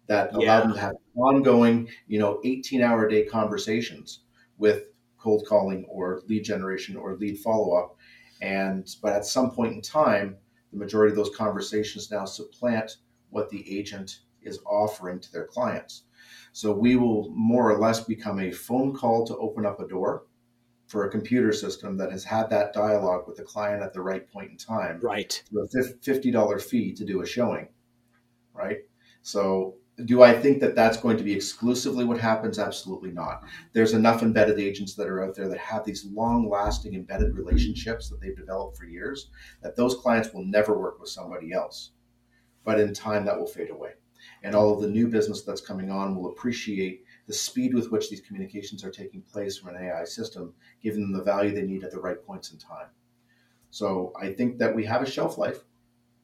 that 0.09 0.35
allow 0.35 0.61
them 0.61 0.75
to 0.75 0.81
have 0.81 0.95
ongoing, 1.15 1.89
you 2.07 2.19
know, 2.19 2.41
18 2.45 2.83
hour 2.83 3.09
day 3.09 3.25
conversations 3.25 4.21
with 4.59 4.85
cold 5.19 5.47
calling 5.47 5.85
or 5.89 6.23
lead 6.27 6.45
generation 6.45 6.97
or 6.97 7.17
lead 7.17 7.39
follow 7.39 7.77
up. 7.77 7.97
And, 8.41 8.89
but 9.01 9.13
at 9.13 9.25
some 9.25 9.53
point 9.53 9.75
in 9.75 9.81
time, 9.81 10.37
the 10.73 10.79
majority 10.79 11.13
of 11.13 11.17
those 11.17 11.35
conversations 11.37 12.11
now 12.11 12.25
supplant 12.25 12.97
what 13.31 13.49
the 13.51 13.79
agent 13.79 14.21
is 14.43 14.59
offering 14.67 15.21
to 15.21 15.33
their 15.33 15.47
clients. 15.47 16.03
So 16.53 16.73
we 16.73 16.97
will 16.97 17.31
more 17.31 17.71
or 17.71 17.79
less 17.79 18.01
become 18.01 18.41
a 18.41 18.51
phone 18.51 18.95
call 18.95 19.27
to 19.27 19.37
open 19.37 19.65
up 19.65 19.81
a 19.81 19.89
door 19.89 20.25
for 20.93 21.07
a 21.07 21.11
computer 21.11 21.55
system 21.55 21.97
that 21.97 22.13
has 22.13 22.23
had 22.23 22.51
that 22.51 22.75
dialogue 22.75 23.27
with 23.27 23.39
the 23.39 23.43
client 23.43 23.83
at 23.83 23.95
the 23.95 24.01
right 24.03 24.31
point 24.31 24.51
in 24.51 24.59
time. 24.59 25.01
Right. 25.01 25.43
a 25.51 25.57
$50 25.57 26.61
fee 26.61 26.93
to 26.93 27.05
do 27.07 27.23
a 27.23 27.27
showing. 27.27 27.69
Right. 28.53 28.81
So 29.23 29.77
do 30.05 30.23
I 30.23 30.39
think 30.39 30.61
that 30.61 30.75
that's 30.75 30.99
going 30.99 31.17
to 31.17 31.25
be 31.25 31.33
exclusively 31.33 32.05
what 32.05 32.21
happens? 32.21 32.59
Absolutely 32.59 33.11
not. 33.11 33.43
There's 33.73 33.95
enough 33.95 34.23
embedded 34.23 34.59
agents 34.59 34.95
that 34.97 35.09
are 35.09 35.25
out 35.25 35.35
there 35.35 35.49
that 35.49 35.57
have 35.57 35.87
these 35.87 36.05
long 36.05 36.51
lasting 36.51 36.93
embedded 36.93 37.39
relationships 37.39 38.11
that 38.11 38.21
they've 38.21 38.37
developed 38.37 38.77
for 38.77 38.85
years 38.85 39.31
that 39.63 39.77
those 39.77 39.95
clients 39.95 40.35
will 40.35 40.45
never 40.45 40.79
work 40.79 41.01
with 41.01 41.09
somebody 41.09 41.55
else. 41.55 41.93
But 42.65 42.79
in 42.79 42.93
time, 42.93 43.25
that 43.25 43.39
will 43.39 43.47
fade 43.47 43.71
away. 43.71 43.93
And 44.43 44.55
all 44.55 44.75
of 44.75 44.83
the 44.83 44.89
new 44.89 45.09
business 45.09 45.41
that's 45.41 45.63
coming 45.63 45.91
on 45.91 46.15
will 46.17 46.31
appreciate 46.31 47.05
the 47.27 47.33
speed 47.33 47.75
with 47.75 47.91
which 47.91 48.11
these 48.11 48.21
communications 48.21 48.85
are 48.85 48.91
taking 48.91 49.23
place 49.23 49.57
from 49.59 49.75
an 49.75 49.83
AI 49.85 50.05
system, 50.05 50.55
giving 50.83 51.03
them 51.03 51.13
the 51.13 51.23
value 51.23 51.55
they 51.55 51.63
need 51.63 51.85
at 51.85 51.91
the 51.91 52.01
right 52.01 52.25
points 52.25 52.53
in 52.53 52.59
time. 52.59 52.89
So 53.71 54.13
I 54.21 54.33
think 54.33 54.59
that 54.59 54.75
we 54.75 54.85
have 54.87 55.03
a 55.03 55.11
shelf 55.11 55.39
life, 55.39 55.65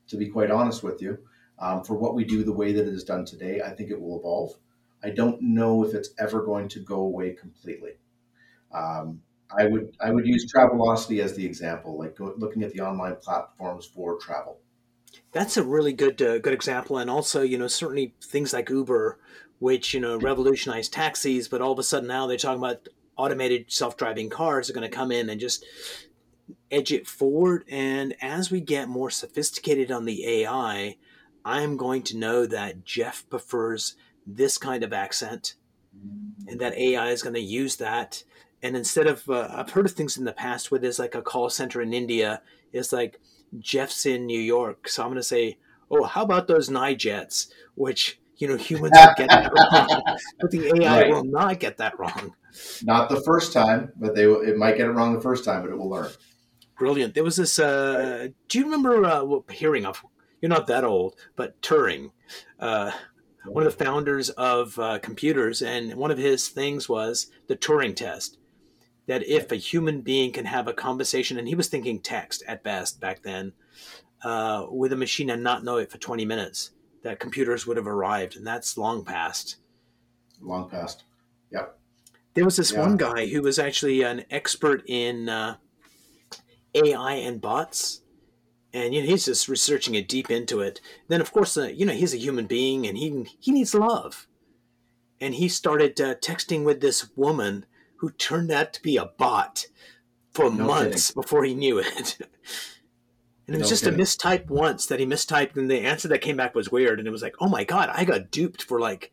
to 0.08 0.16
be 0.16 0.28
quite 0.28 0.50
honest 0.50 0.82
with 0.82 1.02
you. 1.02 1.18
Um, 1.58 1.84
for 1.84 1.94
what 1.96 2.14
we 2.14 2.24
do 2.24 2.44
the 2.44 2.52
way 2.52 2.72
that 2.72 2.86
it 2.88 2.94
is 2.94 3.04
done 3.04 3.24
today, 3.24 3.62
I 3.62 3.70
think 3.70 3.90
it 3.90 4.00
will 4.00 4.18
evolve. 4.18 4.54
I 5.02 5.10
don't 5.10 5.40
know 5.42 5.84
if 5.84 5.94
it's 5.94 6.10
ever 6.18 6.44
going 6.44 6.68
to 6.70 6.80
go 6.80 7.00
away 7.00 7.32
completely. 7.34 7.92
Um, 8.72 9.22
I 9.56 9.66
would 9.66 9.96
I 10.00 10.10
would 10.12 10.26
use 10.26 10.50
Travelocity 10.52 11.22
as 11.22 11.34
the 11.34 11.46
example, 11.46 11.98
like 11.98 12.16
go, 12.16 12.34
looking 12.36 12.62
at 12.62 12.72
the 12.72 12.80
online 12.80 13.16
platforms 13.16 13.86
for 13.86 14.18
travel. 14.18 14.60
That's 15.32 15.56
a 15.56 15.64
really 15.64 15.92
good 15.92 16.20
uh, 16.22 16.38
good 16.38 16.54
example, 16.54 16.98
and 16.98 17.10
also 17.10 17.42
you 17.42 17.58
know 17.58 17.68
certainly 17.68 18.14
things 18.22 18.52
like 18.52 18.70
Uber, 18.70 19.18
which 19.58 19.94
you 19.94 20.00
know 20.00 20.18
revolutionized 20.18 20.92
taxis, 20.92 21.48
but 21.48 21.60
all 21.60 21.72
of 21.72 21.78
a 21.78 21.82
sudden 21.82 22.08
now 22.08 22.26
they're 22.26 22.36
talking 22.36 22.58
about 22.58 22.88
automated 23.16 23.70
self 23.70 23.96
driving 23.96 24.30
cars 24.30 24.70
are 24.70 24.72
going 24.72 24.88
to 24.88 24.96
come 24.96 25.12
in 25.12 25.28
and 25.28 25.40
just 25.40 25.64
edge 26.70 26.92
it 26.92 27.06
forward. 27.06 27.64
And 27.68 28.14
as 28.22 28.50
we 28.50 28.60
get 28.60 28.88
more 28.88 29.10
sophisticated 29.10 29.90
on 29.90 30.04
the 30.04 30.26
AI, 30.26 30.96
I'm 31.44 31.76
going 31.76 32.02
to 32.04 32.16
know 32.16 32.46
that 32.46 32.84
Jeff 32.84 33.28
prefers 33.28 33.96
this 34.26 34.56
kind 34.58 34.82
of 34.82 34.92
accent 34.92 35.54
and 36.46 36.60
that 36.60 36.76
AI 36.76 37.08
is 37.10 37.22
going 37.22 37.34
to 37.34 37.40
use 37.40 37.76
that. 37.76 38.22
And 38.62 38.76
instead 38.76 39.06
of, 39.06 39.28
uh, 39.28 39.48
I've 39.50 39.70
heard 39.70 39.86
of 39.86 39.92
things 39.92 40.16
in 40.16 40.24
the 40.24 40.32
past 40.32 40.70
where 40.70 40.80
there's 40.80 40.98
like 40.98 41.14
a 41.14 41.22
call 41.22 41.48
center 41.50 41.80
in 41.80 41.92
India, 41.92 42.42
it's 42.72 42.92
like 42.92 43.20
Jeff's 43.58 44.06
in 44.06 44.26
New 44.26 44.40
York. 44.40 44.88
So 44.88 45.02
I'm 45.02 45.08
going 45.08 45.16
to 45.16 45.22
say, 45.22 45.58
oh, 45.90 46.04
how 46.04 46.22
about 46.22 46.48
those 46.48 46.68
Nijets, 46.68 47.48
which, 47.74 48.18
you 48.36 48.48
know, 48.48 48.56
humans 48.56 48.92
will 48.94 49.14
get 49.16 49.28
that 49.30 49.52
wrong, 49.52 50.16
but 50.40 50.50
the 50.50 50.82
AI 50.82 51.02
right. 51.02 51.10
will 51.10 51.24
not 51.24 51.60
get 51.60 51.78
that 51.78 51.98
wrong. 51.98 52.34
Not 52.82 53.08
the 53.08 53.20
first 53.20 53.52
time, 53.52 53.92
but 53.96 54.14
they 54.14 54.24
it 54.24 54.56
might 54.56 54.76
get 54.76 54.86
it 54.86 54.92
wrong 54.92 55.14
the 55.14 55.20
first 55.20 55.44
time, 55.44 55.62
but 55.62 55.70
it 55.70 55.76
will 55.76 55.88
learn. 55.88 56.10
Brilliant. 56.78 57.14
There 57.14 57.24
was 57.24 57.36
this. 57.36 57.58
Uh, 57.58 58.28
do 58.48 58.58
you 58.58 58.64
remember 58.64 59.04
uh, 59.04 59.40
hearing 59.50 59.84
of 59.84 60.02
you're 60.40 60.48
not 60.48 60.66
that 60.68 60.84
old, 60.84 61.16
but 61.36 61.60
Turing, 61.62 62.12
uh, 62.60 62.92
one 63.44 63.66
of 63.66 63.76
the 63.76 63.84
founders 63.84 64.30
of 64.30 64.78
uh, 64.78 64.98
computers, 65.00 65.62
and 65.62 65.94
one 65.94 66.10
of 66.10 66.18
his 66.18 66.48
things 66.48 66.88
was 66.88 67.30
the 67.48 67.56
Turing 67.56 67.96
test. 67.96 68.38
That 69.08 69.26
if 69.26 69.50
a 69.50 69.56
human 69.56 70.02
being 70.02 70.32
can 70.32 70.44
have 70.44 70.68
a 70.68 70.72
conversation, 70.72 71.38
and 71.38 71.48
he 71.48 71.56
was 71.56 71.66
thinking 71.66 71.98
text 71.98 72.44
at 72.46 72.62
best 72.62 73.00
back 73.00 73.22
then, 73.22 73.52
uh, 74.22 74.66
with 74.70 74.92
a 74.92 74.96
machine 74.96 75.30
and 75.30 75.42
not 75.42 75.64
know 75.64 75.78
it 75.78 75.90
for 75.90 75.98
20 75.98 76.24
minutes, 76.24 76.70
that 77.02 77.18
computers 77.18 77.66
would 77.66 77.76
have 77.76 77.88
arrived, 77.88 78.36
and 78.36 78.46
that's 78.46 78.78
long 78.78 79.04
past. 79.04 79.56
Long 80.40 80.70
past. 80.70 81.02
Yep. 81.50 81.76
There 82.34 82.44
was 82.44 82.56
this 82.56 82.70
yeah. 82.70 82.80
one 82.80 82.96
guy 82.96 83.26
who 83.26 83.42
was 83.42 83.58
actually 83.58 84.02
an 84.02 84.24
expert 84.30 84.84
in 84.86 85.28
uh, 85.28 85.56
AI 86.74 87.14
and 87.14 87.40
bots 87.40 88.02
and 88.72 88.94
you 88.94 89.00
know 89.00 89.06
he's 89.06 89.24
just 89.24 89.48
researching 89.48 89.94
it 89.94 90.08
deep 90.08 90.30
into 90.30 90.60
it. 90.60 90.80
Then 91.08 91.20
of 91.20 91.32
course, 91.32 91.56
uh, 91.56 91.68
you 91.68 91.86
know 91.86 91.92
he's 91.92 92.14
a 92.14 92.18
human 92.18 92.46
being 92.46 92.86
and 92.86 92.96
he 92.96 93.26
he 93.38 93.52
needs 93.52 93.74
love, 93.74 94.26
and 95.20 95.34
he 95.34 95.48
started 95.48 96.00
uh, 96.00 96.14
texting 96.16 96.64
with 96.64 96.80
this 96.80 97.10
woman 97.16 97.66
who 97.98 98.10
turned 98.10 98.50
out 98.50 98.72
to 98.72 98.82
be 98.82 98.96
a 98.96 99.06
bot 99.06 99.66
for 100.32 100.50
no 100.50 100.66
months 100.66 101.08
kidding. 101.08 101.22
before 101.22 101.44
he 101.44 101.54
knew 101.54 101.78
it. 101.78 102.18
and 103.46 103.56
it 103.56 103.58
was 103.58 103.62
no 103.62 103.68
just 103.68 103.84
kidding. 103.84 104.00
a 104.00 104.02
mistype 104.02 104.48
once 104.48 104.86
that 104.86 105.00
he 105.00 105.06
mistyped, 105.06 105.56
and 105.56 105.70
the 105.70 105.80
answer 105.80 106.08
that 106.08 106.20
came 106.20 106.36
back 106.36 106.54
was 106.54 106.70
weird, 106.70 106.98
and 106.98 107.08
it 107.08 107.10
was 107.10 107.22
like, 107.22 107.34
oh 107.40 107.48
my 107.48 107.64
god, 107.64 107.90
I 107.92 108.04
got 108.04 108.30
duped 108.30 108.62
for 108.62 108.80
like 108.80 109.12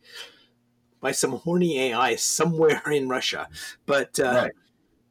by 1.00 1.12
some 1.12 1.32
horny 1.32 1.78
AI 1.80 2.16
somewhere 2.16 2.82
in 2.90 3.08
Russia. 3.08 3.48
But 3.86 4.18
uh, 4.20 4.24
right. 4.24 4.52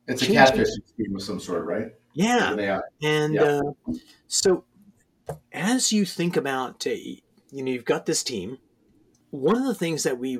it's 0.08 0.22
a 0.22 0.26
catfishing 0.26 0.88
scheme 0.88 1.16
of 1.16 1.22
some 1.22 1.40
sort, 1.40 1.66
right? 1.66 1.94
Yeah, 2.14 2.82
and 3.02 3.34
yeah. 3.34 3.42
Uh, 3.42 3.94
so 4.28 4.64
as 5.52 5.92
you 5.92 6.06
think 6.06 6.38
about, 6.38 6.88
uh, 6.88 6.92
you 6.92 7.22
know, 7.52 7.72
you've 7.72 7.86
got 7.86 8.06
this 8.06 8.24
team. 8.24 8.60
One 9.32 9.58
of 9.58 9.66
the 9.66 9.76
things 9.76 10.04
that 10.04 10.18
we 10.18 10.38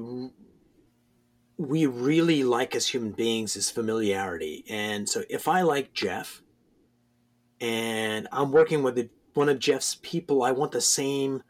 we 1.58 1.86
really 1.86 2.44
like 2.44 2.76
as 2.76 2.88
human 2.88 3.12
beings 3.12 3.56
is 3.56 3.70
familiarity, 3.70 4.66
and 4.70 5.08
so 5.08 5.24
if 5.30 5.48
I 5.48 5.62
like 5.62 5.94
Jeff, 5.94 6.42
and 7.62 8.28
I'm 8.32 8.52
working 8.52 8.84
with 8.84 9.10
one 9.34 9.50
of 9.50 9.60
Jeff's 9.60 9.98
people, 10.02 10.44
I 10.44 10.52
want 10.52 10.72
the 10.72 10.82
same 10.82 11.44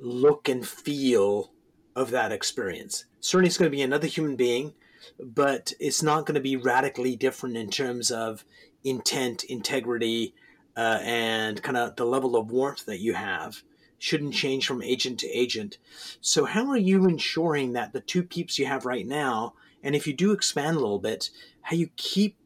look 0.00 0.48
and 0.48 0.66
feel 0.66 1.52
of 1.96 2.10
that 2.12 2.32
experience. 2.32 3.04
Certainly, 3.20 3.48
it's 3.48 3.58
going 3.58 3.70
to 3.70 3.76
be 3.76 3.82
another 3.82 4.06
human 4.06 4.36
being, 4.36 4.74
but 5.18 5.72
it's 5.80 6.02
not 6.02 6.26
going 6.26 6.36
to 6.36 6.40
be 6.40 6.56
radically 6.56 7.16
different 7.16 7.56
in 7.56 7.70
terms 7.70 8.10
of 8.10 8.44
intent, 8.84 9.44
integrity, 9.44 10.34
uh, 10.76 11.00
and 11.02 11.62
kind 11.62 11.76
of 11.76 11.96
the 11.96 12.04
level 12.04 12.36
of 12.36 12.50
warmth 12.50 12.86
that 12.86 13.00
you 13.00 13.14
have 13.14 13.62
shouldn't 14.00 14.32
change 14.32 14.66
from 14.66 14.82
agent 14.82 15.20
to 15.20 15.28
agent. 15.28 15.76
So, 16.22 16.46
how 16.46 16.68
are 16.70 16.76
you 16.76 17.06
ensuring 17.06 17.74
that 17.74 17.92
the 17.92 18.00
two 18.00 18.22
peeps 18.22 18.58
you 18.58 18.64
have 18.64 18.86
right 18.86 19.06
now, 19.06 19.54
and 19.82 19.94
if 19.94 20.06
you 20.06 20.14
do 20.14 20.32
expand 20.32 20.76
a 20.76 20.80
little 20.80 20.98
bit, 20.98 21.30
how 21.60 21.76
you 21.76 21.90
keep, 21.96 22.36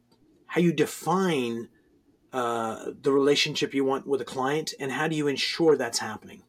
how 0.46 0.60
you 0.60 0.72
define 0.72 1.68
uh, 2.32 2.90
the 3.00 3.12
relationship 3.12 3.72
you 3.72 3.84
want 3.84 4.04
with 4.06 4.20
a 4.20 4.24
client, 4.24 4.74
and 4.80 4.90
how 4.90 5.06
do 5.06 5.14
you 5.14 5.28
ensure 5.28 5.76
that's 5.76 6.00
happening? 6.00 6.42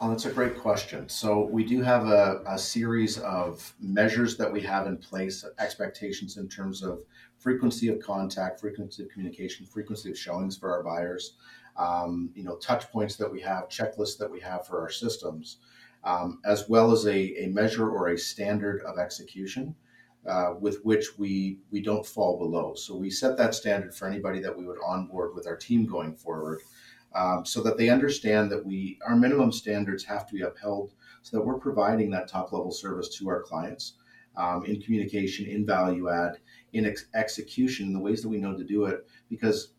Oh, 0.00 0.08
that's 0.08 0.24
a 0.24 0.32
great 0.32 0.58
question. 0.58 1.08
So 1.08 1.44
we 1.44 1.62
do 1.62 1.82
have 1.82 2.06
a, 2.06 2.42
a, 2.46 2.58
series 2.58 3.18
of 3.18 3.74
measures 3.78 4.36
that 4.38 4.52
we 4.52 4.60
have 4.62 4.86
in 4.86 4.96
place, 4.96 5.44
expectations 5.58 6.36
in 6.36 6.48
terms 6.48 6.82
of 6.82 7.00
frequency 7.38 7.88
of 7.88 8.00
contact, 8.00 8.60
frequency 8.60 9.02
of 9.02 9.10
communication, 9.10 9.66
frequency 9.66 10.10
of 10.10 10.18
showings 10.18 10.56
for 10.56 10.72
our 10.72 10.82
buyers, 10.82 11.36
um, 11.76 12.30
you 12.34 12.44
know, 12.44 12.56
touch 12.56 12.90
points 12.90 13.16
that 13.16 13.30
we 13.30 13.40
have, 13.40 13.68
checklists 13.68 14.18
that 14.18 14.30
we 14.30 14.40
have 14.40 14.66
for 14.66 14.80
our 14.80 14.90
systems, 14.90 15.58
um, 16.04 16.40
as 16.44 16.68
well 16.68 16.92
as 16.92 17.06
a, 17.06 17.44
a, 17.44 17.48
measure 17.48 17.90
or 17.90 18.08
a 18.08 18.18
standard 18.18 18.82
of 18.82 18.98
execution 18.98 19.74
uh, 20.26 20.54
with 20.58 20.84
which 20.84 21.18
we 21.18 21.58
we 21.70 21.80
don't 21.80 22.06
fall 22.06 22.38
below. 22.38 22.74
So 22.74 22.96
we 22.96 23.10
set 23.10 23.36
that 23.36 23.54
standard 23.54 23.94
for 23.94 24.08
anybody 24.08 24.40
that 24.40 24.56
we 24.56 24.66
would 24.66 24.78
onboard 24.84 25.34
with 25.34 25.46
our 25.46 25.56
team 25.56 25.86
going 25.86 26.14
forward, 26.14 26.60
um, 27.14 27.44
so 27.44 27.62
that 27.62 27.76
they 27.76 27.88
understand 27.88 28.50
that 28.52 28.64
we 28.64 28.98
our 29.06 29.16
minimum 29.16 29.52
standards 29.52 30.04
have 30.04 30.26
to 30.28 30.34
be 30.34 30.42
upheld, 30.42 30.92
so 31.22 31.36
that 31.36 31.44
we're 31.44 31.58
providing 31.58 32.10
that 32.10 32.28
top 32.28 32.52
level 32.52 32.70
service 32.70 33.08
to 33.16 33.28
our 33.28 33.42
clients 33.42 33.94
um, 34.36 34.64
in 34.64 34.80
communication, 34.80 35.46
in 35.46 35.66
value 35.66 36.08
add, 36.08 36.38
in 36.72 36.86
ex- 36.86 37.06
execution, 37.14 37.86
in 37.86 37.92
the 37.92 38.00
ways 38.00 38.22
that 38.22 38.28
we 38.28 38.38
know 38.38 38.56
to 38.56 38.64
do 38.64 38.84
it. 38.84 39.06
Because 39.28 39.70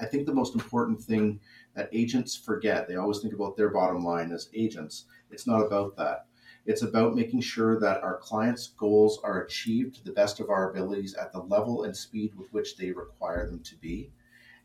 I 0.00 0.06
think 0.06 0.26
the 0.26 0.34
most 0.34 0.54
important 0.54 1.00
thing 1.00 1.40
that 1.74 1.88
agents 1.92 2.36
forget, 2.36 2.86
they 2.86 2.96
always 2.96 3.20
think 3.20 3.34
about 3.34 3.56
their 3.56 3.70
bottom 3.70 4.04
line 4.04 4.32
as 4.32 4.48
agents. 4.54 5.06
It's 5.30 5.46
not 5.46 5.62
about 5.62 5.96
that. 5.96 6.26
It's 6.64 6.82
about 6.82 7.16
making 7.16 7.40
sure 7.40 7.80
that 7.80 8.02
our 8.02 8.18
clients' 8.18 8.68
goals 8.68 9.18
are 9.24 9.42
achieved 9.42 9.96
to 9.96 10.04
the 10.04 10.12
best 10.12 10.38
of 10.38 10.48
our 10.50 10.70
abilities 10.70 11.14
at 11.14 11.32
the 11.32 11.40
level 11.40 11.84
and 11.84 11.96
speed 11.96 12.34
with 12.36 12.52
which 12.52 12.76
they 12.76 12.92
require 12.92 13.46
them 13.46 13.60
to 13.60 13.76
be. 13.76 14.12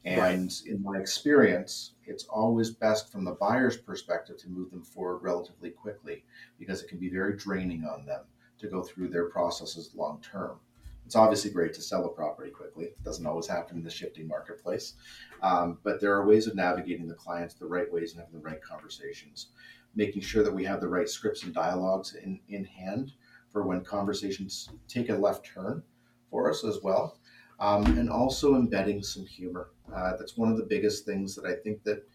And 0.05 0.19
right. 0.21 0.61
in 0.65 0.83
my 0.83 0.99
experience, 0.99 1.93
it's 2.05 2.25
always 2.25 2.69
best 2.69 3.11
from 3.11 3.23
the 3.23 3.33
buyer's 3.33 3.77
perspective 3.77 4.37
to 4.37 4.49
move 4.49 4.69
them 4.69 4.83
forward 4.83 5.23
relatively 5.23 5.71
quickly 5.71 6.23
because 6.59 6.81
it 6.81 6.87
can 6.87 6.99
be 6.99 7.09
very 7.09 7.35
draining 7.35 7.83
on 7.83 8.05
them 8.05 8.21
to 8.59 8.67
go 8.67 8.83
through 8.83 9.09
their 9.09 9.29
processes 9.29 9.91
long 9.95 10.21
term. 10.21 10.59
It's 11.07 11.15
obviously 11.15 11.51
great 11.51 11.73
to 11.75 11.81
sell 11.81 12.03
a 12.03 12.09
property 12.09 12.51
quickly. 12.51 12.87
It 12.87 13.01
doesn't 13.01 13.25
always 13.25 13.47
happen 13.47 13.77
in 13.77 13.83
the 13.83 13.89
shifting 13.89 14.27
marketplace. 14.27 14.95
Um, 15.41 15.77
but 15.81 16.01
there 16.01 16.13
are 16.13 16.27
ways 16.27 16.47
of 16.47 16.55
navigating 16.55 17.07
the 17.07 17.13
clients 17.13 17.53
the 17.53 17.65
right 17.65 17.89
ways 17.89 18.11
and 18.11 18.19
having 18.19 18.37
the 18.37 18.45
right 18.45 18.61
conversations, 18.61 19.47
making 19.95 20.21
sure 20.21 20.43
that 20.43 20.53
we 20.53 20.65
have 20.65 20.81
the 20.81 20.89
right 20.89 21.07
scripts 21.07 21.43
and 21.43 21.53
dialogues 21.53 22.15
in, 22.15 22.41
in 22.49 22.65
hand 22.65 23.13
for 23.49 23.63
when 23.63 23.85
conversations 23.85 24.69
take 24.89 25.07
a 25.07 25.15
left 25.15 25.45
turn 25.45 25.81
for 26.29 26.51
us 26.51 26.65
as 26.65 26.79
well. 26.83 27.17
Um, 27.61 27.85
and 27.97 28.09
also 28.09 28.55
embedding 28.55 29.01
some 29.01 29.25
humor. 29.25 29.69
Uh, 29.95 30.17
that's 30.17 30.35
one 30.35 30.51
of 30.51 30.57
the 30.57 30.65
biggest 30.65 31.05
things 31.05 31.35
that 31.35 31.45
I 31.45 31.55
think 31.55 31.83
that 31.85 32.05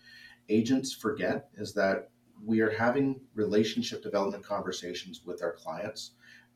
agents 0.51 0.93
forget 0.93 1.49
is 1.57 1.73
that 1.73 2.11
we 2.45 2.61
are 2.61 2.71
having 2.71 3.23
relationship 3.35 4.03
development 4.03 4.45
conversations 4.45 5.23
with 5.25 5.43
our 5.43 5.53
clients 5.53 6.11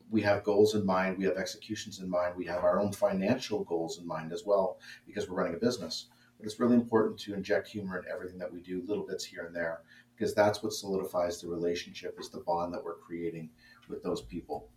we 0.09 0.21
have 0.21 0.43
goals 0.43 0.75
in 0.75 0.85
mind, 0.85 1.17
we 1.17 1.25
have 1.25 1.37
executions 1.37 1.99
in 1.99 2.09
mind, 2.09 2.35
we 2.35 2.45
have 2.45 2.63
our 2.63 2.79
own 2.79 2.91
financial 2.91 3.63
goals 3.63 3.99
in 3.99 4.07
mind 4.07 4.31
as 4.31 4.43
well, 4.45 4.79
because 5.05 5.29
we're 5.29 5.37
running 5.37 5.55
a 5.55 5.57
business. 5.57 6.07
But 6.37 6.45
it's 6.45 6.59
really 6.59 6.75
important 6.75 7.19
to 7.21 7.33
inject 7.33 7.67
humor 7.67 7.97
in 7.97 8.11
everything 8.11 8.37
that 8.39 8.51
we 8.51 8.61
do, 8.61 8.83
little 8.85 9.05
bits 9.05 9.25
here 9.25 9.45
and 9.45 9.55
there, 9.55 9.81
because 10.15 10.33
that's 10.33 10.63
what 10.63 10.73
solidifies 10.73 11.41
the 11.41 11.47
relationship 11.47 12.17
is 12.19 12.29
the 12.29 12.39
bond 12.39 12.73
that 12.73 12.83
we're 12.83 12.95
creating 12.95 13.49
with 13.89 14.03
those 14.03 14.21
people. 14.21 14.69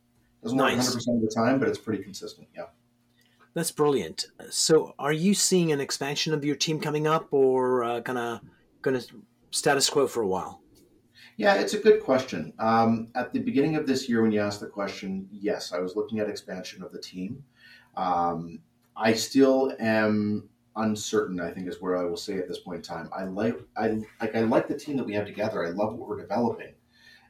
Doesn't 0.42 0.56
work 0.56 0.72
100% 0.72 0.96
of 0.96 1.20
the 1.20 1.32
time, 1.34 1.58
but 1.58 1.68
it's 1.68 1.78
pretty 1.78 2.02
consistent. 2.02 2.48
Yeah. 2.56 2.66
That's 3.52 3.70
brilliant. 3.70 4.26
So, 4.48 4.94
are 4.98 5.12
you 5.12 5.34
seeing 5.34 5.72
an 5.72 5.80
expansion 5.80 6.32
of 6.32 6.44
your 6.44 6.54
team 6.54 6.80
coming 6.80 7.06
up, 7.06 7.26
or 7.32 7.82
uh, 7.82 8.00
gonna 8.00 8.40
gonna 8.80 9.02
status 9.50 9.90
quo 9.90 10.06
for 10.06 10.22
a 10.22 10.26
while? 10.26 10.62
Yeah, 11.40 11.54
it's 11.54 11.72
a 11.72 11.78
good 11.78 12.02
question. 12.02 12.52
Um, 12.58 13.08
at 13.14 13.32
the 13.32 13.38
beginning 13.38 13.74
of 13.74 13.86
this 13.86 14.10
year, 14.10 14.20
when 14.20 14.30
you 14.30 14.40
asked 14.42 14.60
the 14.60 14.66
question, 14.66 15.26
yes, 15.32 15.72
I 15.72 15.78
was 15.78 15.96
looking 15.96 16.18
at 16.18 16.28
expansion 16.28 16.82
of 16.82 16.92
the 16.92 17.00
team. 17.00 17.42
Um, 17.96 18.58
I 18.94 19.14
still 19.14 19.74
am 19.80 20.50
uncertain. 20.76 21.40
I 21.40 21.50
think 21.50 21.66
is 21.66 21.80
where 21.80 21.96
I 21.96 22.04
will 22.04 22.18
say 22.18 22.36
at 22.36 22.46
this 22.46 22.58
point 22.58 22.76
in 22.76 22.82
time. 22.82 23.08
I 23.16 23.24
like 23.24 23.58
I 23.74 24.02
like 24.20 24.36
I 24.36 24.40
like 24.40 24.68
the 24.68 24.76
team 24.76 24.98
that 24.98 25.06
we 25.06 25.14
have 25.14 25.24
together. 25.24 25.66
I 25.66 25.70
love 25.70 25.94
what 25.94 26.10
we're 26.10 26.20
developing, 26.20 26.74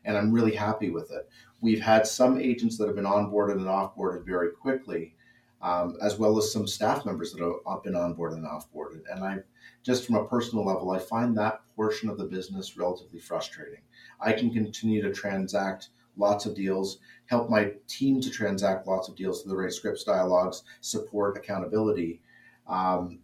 and 0.05 0.17
I'm 0.19 0.33
really 0.33 0.57
happy 0.57 0.91
with 0.91 1.13
it. 1.13 1.31
We've 1.61 1.81
had 1.81 2.05
some 2.05 2.41
agents 2.41 2.79
that 2.79 2.89
have 2.89 2.97
been 2.97 3.05
onboarded 3.05 3.59
and 3.59 3.67
offboarded 3.67 4.27
very 4.27 4.51
quickly, 4.51 5.15
um, 5.63 5.97
as 6.03 6.19
well 6.19 6.37
as 6.37 6.53
some 6.53 6.67
staff 6.67 7.07
members 7.07 7.33
that 7.33 7.63
have 7.69 7.85
been 7.85 7.95
onboarded 7.95 8.39
and 8.39 8.45
offboarded. 8.45 9.03
And 9.09 9.23
I 9.23 9.39
just 9.85 10.05
from 10.05 10.17
a 10.17 10.27
personal 10.27 10.65
level, 10.65 10.91
I 10.91 10.99
find 10.99 11.39
that 11.39 11.61
portion 11.77 12.11
of 12.11 12.19
the 12.19 12.25
business 12.25 12.77
relatively 12.77 13.21
frustrating. 13.21 13.83
I 14.21 14.33
can 14.33 14.53
continue 14.53 15.03
to 15.03 15.13
transact 15.13 15.91
lots 16.17 16.47
of 16.47 16.55
deals, 16.55 16.99
help 17.27 17.49
my 17.49 17.73
team 17.89 18.21
to 18.21 18.31
transact 18.31 18.87
lots 18.87 19.09
of 19.09 19.17
deals 19.17 19.43
through 19.43 19.51
the 19.53 19.57
right 19.57 19.73
scripts, 19.73 20.05
dialogues, 20.05 20.63
support, 20.81 21.37
accountability. 21.37 22.21
Um, 22.67 23.21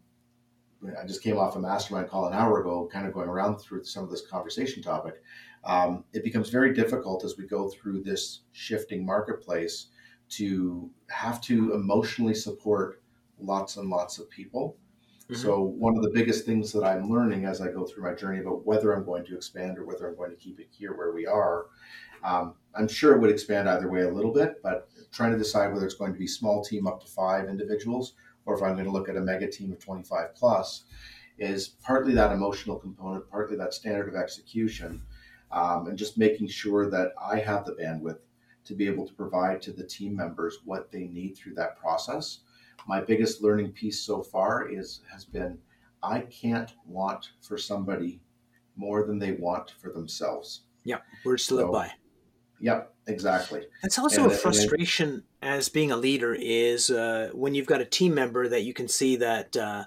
I 1.01 1.07
just 1.07 1.23
came 1.23 1.39
off 1.39 1.57
a 1.57 1.61
mastermind 1.61 2.09
call 2.09 2.27
an 2.27 2.35
hour 2.35 2.61
ago, 2.61 2.89
kind 2.93 3.07
of 3.07 3.13
going 3.13 3.29
around 3.29 3.59
through 3.59 3.85
some 3.85 4.05
of 4.05 4.11
this 4.11 4.27
conversation 4.27 4.83
topic. 4.83 5.23
Um, 5.65 6.05
it 6.13 6.23
becomes 6.23 6.49
very 6.49 6.73
difficult 6.73 7.25
as 7.25 7.37
we 7.37 7.47
go 7.47 7.69
through 7.69 8.03
this 8.03 8.41
shifting 8.53 9.05
marketplace 9.05 9.89
to 10.29 10.91
have 11.09 11.41
to 11.43 11.75
emotionally 11.75 12.35
support 12.35 13.03
lots 13.41 13.77
and 13.77 13.91
lots 13.91 14.19
of 14.19 14.31
people. 14.31 14.77
Mhm. 15.29 15.37
So 15.37 15.63
one 15.63 15.97
of 15.97 16.03
the 16.03 16.11
biggest 16.11 16.45
things 16.45 16.73
that 16.73 16.85
I'm 16.85 17.11
learning 17.11 17.45
as 17.45 17.61
I 17.61 17.71
go 17.71 17.85
through 17.85 18.05
my 18.05 18.15
journey 18.15 18.41
about 18.41 18.65
whether 18.65 18.93
I'm 18.93 19.05
going 19.05 19.25
to 19.27 19.37
expand 19.37 19.79
or 19.79 19.85
whether 19.85 20.07
I'm 20.07 20.17
going 20.17 20.31
to 20.31 20.37
keep 20.37 20.61
it 20.61 20.69
here 20.71 20.97
where 20.97 21.13
we 21.13 21.27
are, 21.27 21.67
um, 22.23 22.55
I'm 22.75 22.89
sure 22.89 23.15
it 23.15 23.21
would 23.21 23.31
expand 23.31 23.69
either 23.69 23.91
way 23.91 24.03
a 24.03 24.11
little 24.11 24.33
bit, 24.33 24.63
but 24.63 24.89
trying 25.13 25.33
to 25.33 25.39
decide 25.39 25.73
whether 25.73 25.85
it's 25.87 25.95
going 25.95 26.13
to 26.13 26.19
be 26.19 26.27
small 26.27 26.63
team 26.63 26.87
up 26.87 27.01
to 27.01 27.07
five 27.07 27.49
individuals 27.49 28.15
or 28.45 28.55
if 28.55 28.63
I'm 28.63 28.75
going 28.75 28.85
to 28.87 28.91
look 28.93 29.09
at 29.09 29.17
a 29.17 29.21
mega 29.21 29.49
team 29.51 29.73
of 29.73 29.79
25 29.81 30.35
plus 30.35 30.85
is 31.39 31.69
partly 31.69 32.15
that 32.15 32.33
emotional 32.33 32.77
component, 32.79 33.29
partly 33.29 33.57
that 33.57 33.75
standard 33.75 34.09
of 34.09 34.15
execution, 34.15 35.03
um, 35.51 35.87
and 35.89 35.99
just 35.99 36.19
making 36.19 36.49
sure 36.49 36.89
that 36.91 37.13
I 37.21 37.39
have 37.41 37.65
the 37.65 37.75
bandwidth 37.75 38.21
to 38.65 38.75
be 38.75 38.87
able 38.87 39.07
to 39.07 39.15
provide 39.15 39.63
to 39.63 39.73
the 39.73 39.85
team 39.87 40.17
members 40.17 40.59
what 40.65 40.91
they 40.91 41.05
need 41.05 41.37
through 41.37 41.55
that 41.55 41.79
process 41.79 42.41
my 42.87 43.01
biggest 43.01 43.43
learning 43.43 43.73
piece 43.73 44.01
so 44.01 44.23
far 44.23 44.69
is 44.69 45.01
has 45.13 45.25
been 45.25 45.59
I 46.03 46.21
can't 46.21 46.73
want 46.87 47.31
for 47.41 47.59
somebody 47.59 48.21
more 48.77 49.07
than 49.07 49.19
they 49.19 49.33
want 49.33 49.71
for 49.81 49.91
themselves. 49.91 50.63
Yeah, 50.85 50.99
words 51.25 51.47
to 51.49 51.55
live 51.57 51.67
So- 51.69 51.73
by. 51.73 51.93
Yep, 52.59 52.95
exactly. 53.07 53.67
That's 53.83 53.99
also 53.99 54.23
And- 54.23 54.31
a 54.31 54.35
and- 54.35 54.41
frustration 54.41 55.25
as 55.43 55.69
being 55.69 55.91
a 55.91 55.97
leader 55.97 56.35
is 56.35 56.91
uh, 56.91 57.31
when 57.35 57.55
you've 57.55 57.67
got 57.67 57.83
a 57.83 57.85
team 57.85 58.15
member 58.15 58.49
that 58.49 58.63
you 58.63 58.73
can 58.73 58.89
see 58.89 59.17
that 59.17 59.57
uh, 59.57 59.85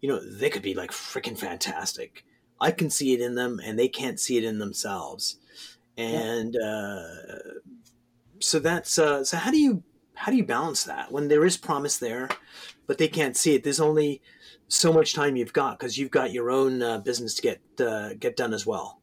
you 0.00 0.08
know 0.08 0.18
they 0.20 0.50
could 0.50 0.62
be 0.62 0.74
like 0.74 0.90
freaking 0.90 1.38
fantastic. 1.38 2.24
I 2.60 2.72
can 2.72 2.90
see 2.90 3.14
it 3.14 3.20
in 3.22 3.36
them, 3.36 3.58
and 3.64 3.78
they 3.78 3.88
can't 3.88 4.20
see 4.20 4.36
it 4.36 4.44
in 4.44 4.58
themselves. 4.58 5.38
And 5.96 6.56
uh, 6.56 7.00
so 8.38 8.58
that's 8.58 8.98
uh, 8.98 9.24
so. 9.24 9.36
How 9.38 9.50
do 9.50 9.58
you 9.58 9.82
how 10.20 10.30
do 10.30 10.36
you 10.36 10.44
balance 10.44 10.84
that 10.84 11.10
when 11.10 11.28
there 11.28 11.46
is 11.46 11.56
promise 11.56 11.96
there, 11.96 12.28
but 12.86 12.98
they 12.98 13.08
can't 13.08 13.38
see 13.38 13.54
it? 13.54 13.64
There's 13.64 13.80
only 13.80 14.20
so 14.68 14.92
much 14.92 15.14
time 15.14 15.34
you've 15.34 15.54
got 15.54 15.78
because 15.78 15.96
you've 15.96 16.10
got 16.10 16.30
your 16.30 16.50
own 16.50 16.82
uh, 16.82 16.98
business 16.98 17.34
to 17.36 17.42
get 17.42 17.60
uh, 17.80 18.12
get 18.18 18.36
done 18.36 18.52
as 18.52 18.66
well. 18.66 19.00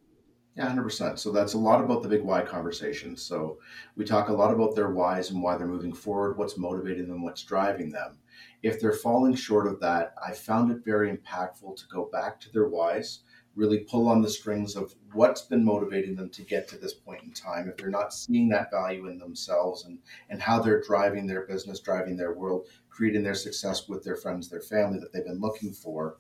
Yeah, 0.56 0.68
hundred 0.68 0.84
percent. 0.84 1.18
So 1.20 1.32
that's 1.32 1.56
a 1.56 1.58
lot 1.58 1.84
about 1.84 2.04
the 2.04 2.08
big 2.08 2.22
why 2.22 2.44
conversations. 2.44 3.24
So 3.24 3.58
we 3.96 4.06
talk 4.06 4.30
a 4.30 4.34
lot 4.34 4.54
about 4.54 4.76
their 4.76 4.92
whys 4.92 5.32
and 5.32 5.42
why 5.42 5.58
they're 5.58 5.66
moving 5.66 5.92
forward, 5.92 6.38
what's 6.38 6.56
motivating 6.56 7.08
them, 7.08 7.24
what's 7.24 7.44
driving 7.44 7.92
them. 7.92 8.20
If 8.62 8.80
they're 8.80 8.94
falling 8.94 9.34
short 9.34 9.66
of 9.66 9.80
that, 9.80 10.14
I 10.24 10.34
found 10.34 10.72
it 10.72 10.86
very 10.86 11.12
impactful 11.12 11.78
to 11.78 11.84
go 11.92 12.10
back 12.12 12.40
to 12.42 12.52
their 12.52 12.68
whys, 12.68 13.22
really 13.58 13.80
pull 13.80 14.08
on 14.08 14.22
the 14.22 14.30
strings 14.30 14.76
of 14.76 14.94
what's 15.14 15.42
been 15.42 15.66
motivating 15.66 16.16
them 16.16 16.30
to 16.30 16.44
get 16.44 16.68
to 16.70 16.78
this 16.78 16.94
point 16.94 17.24
in 17.24 17.32
time. 17.32 17.68
If 17.68 17.78
they're 17.78 17.90
not 17.90 18.14
seeing 18.14 18.48
that 18.50 18.72
value 18.72 19.08
in 19.08 19.18
themselves 19.18 19.86
and 19.86 20.00
and 20.30 20.42
how 20.42 20.60
they're 20.62 20.82
driving 20.82 21.26
their 21.26 21.46
business, 21.48 21.80
driving 21.80 22.16
their 22.16 22.34
world, 22.34 22.68
creating 22.90 23.24
their 23.24 23.34
success 23.34 23.90
with 23.90 24.04
their 24.04 24.16
friends, 24.16 24.48
their 24.48 24.62
family 24.62 25.00
that 25.00 25.12
they've 25.12 25.26
been 25.26 25.42
looking 25.42 25.74
for, 25.74 26.18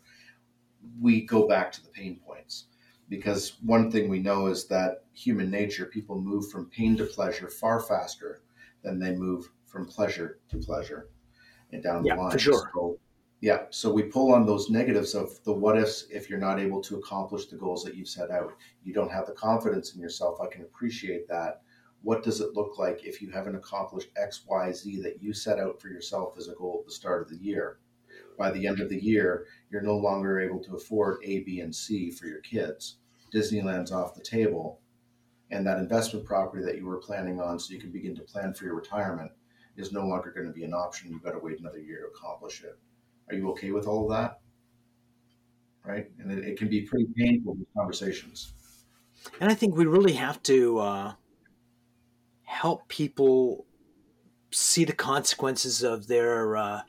we 0.99 1.21
go 1.21 1.47
back 1.47 1.71
to 1.71 1.83
the 1.83 1.89
pain 1.89 2.19
points 2.25 2.65
because 3.09 3.57
one 3.61 3.91
thing 3.91 4.09
we 4.09 4.19
know 4.19 4.47
is 4.47 4.67
that 4.67 5.05
human 5.13 5.49
nature 5.49 5.85
people 5.85 6.19
move 6.19 6.49
from 6.49 6.69
pain 6.69 6.97
to 6.97 7.05
pleasure 7.05 7.49
far 7.49 7.79
faster 7.79 8.41
than 8.83 8.99
they 8.99 9.15
move 9.15 9.51
from 9.65 9.85
pleasure 9.85 10.39
to 10.49 10.57
pleasure 10.57 11.09
and 11.71 11.83
down 11.83 12.03
Yeah, 12.03 12.15
the 12.15 12.21
line 12.21 12.31
for 12.31 12.39
sure. 12.39 12.73
so, 12.73 12.99
yeah 13.41 13.63
so 13.69 13.91
we 13.91 14.03
pull 14.03 14.33
on 14.33 14.45
those 14.45 14.69
negatives 14.69 15.13
of 15.13 15.43
the 15.43 15.53
what 15.53 15.77
ifs 15.77 16.05
if 16.09 16.29
you're 16.29 16.39
not 16.39 16.59
able 16.59 16.81
to 16.81 16.97
accomplish 16.97 17.45
the 17.45 17.55
goals 17.55 17.83
that 17.83 17.95
you've 17.95 18.07
set 18.07 18.31
out 18.31 18.53
you 18.83 18.93
don't 18.93 19.11
have 19.11 19.27
the 19.27 19.33
confidence 19.33 19.93
in 19.93 20.01
yourself 20.01 20.39
i 20.41 20.47
can 20.47 20.63
appreciate 20.63 21.27
that 21.27 21.61
what 22.03 22.23
does 22.23 22.41
it 22.41 22.53
look 22.53 22.77
like 22.77 23.03
if 23.03 23.21
you 23.21 23.29
haven't 23.29 23.55
accomplished 23.55 24.09
x 24.17 24.43
y 24.47 24.71
z 24.71 25.01
that 25.01 25.21
you 25.21 25.33
set 25.33 25.59
out 25.59 25.79
for 25.81 25.89
yourself 25.89 26.35
as 26.37 26.47
a 26.47 26.55
goal 26.55 26.77
at 26.79 26.85
the 26.85 26.91
start 26.91 27.21
of 27.21 27.29
the 27.29 27.43
year 27.43 27.79
by 28.37 28.51
the 28.51 28.67
end 28.67 28.79
of 28.79 28.89
the 28.89 29.03
year 29.03 29.45
you're 29.69 29.81
no 29.81 29.97
longer 29.97 30.39
able 30.39 30.59
to 30.59 30.75
afford 30.75 31.17
A, 31.23 31.39
B, 31.39 31.59
and 31.59 31.75
C 31.75 32.11
for 32.11 32.27
your 32.27 32.39
kids. 32.39 32.97
Disneyland's 33.33 33.91
off 33.91 34.15
the 34.15 34.21
table, 34.21 34.79
and 35.51 35.65
that 35.65 35.79
investment 35.79 36.25
property 36.25 36.63
that 36.63 36.77
you 36.77 36.85
were 36.85 36.97
planning 36.97 37.41
on 37.41 37.59
so 37.59 37.73
you 37.73 37.79
can 37.79 37.91
begin 37.91 38.15
to 38.15 38.21
plan 38.21 38.53
for 38.53 38.65
your 38.65 38.75
retirement 38.75 39.31
is 39.75 39.91
no 39.91 40.05
longer 40.05 40.31
going 40.31 40.47
to 40.47 40.53
be 40.53 40.63
an 40.63 40.73
option. 40.73 41.11
You've 41.11 41.23
got 41.23 41.31
to 41.31 41.39
wait 41.39 41.59
another 41.59 41.79
year 41.79 42.01
to 42.01 42.07
accomplish 42.07 42.63
it. 42.63 42.77
Are 43.29 43.35
you 43.35 43.49
okay 43.51 43.71
with 43.71 43.87
all 43.87 44.03
of 44.03 44.17
that? 44.17 44.39
Right? 45.83 46.07
And 46.19 46.31
it, 46.31 46.43
it 46.45 46.57
can 46.57 46.69
be 46.69 46.81
pretty 46.81 47.07
painful, 47.15 47.57
conversations. 47.75 48.53
And 49.39 49.49
I 49.49 49.53
think 49.53 49.75
we 49.75 49.85
really 49.85 50.13
have 50.13 50.41
to 50.43 50.79
uh, 50.79 51.13
help 52.43 52.87
people 52.87 53.65
see 54.51 54.85
the 54.85 54.93
consequences 54.93 55.83
of 55.83 56.07
their 56.07 56.55
uh, 56.55 56.81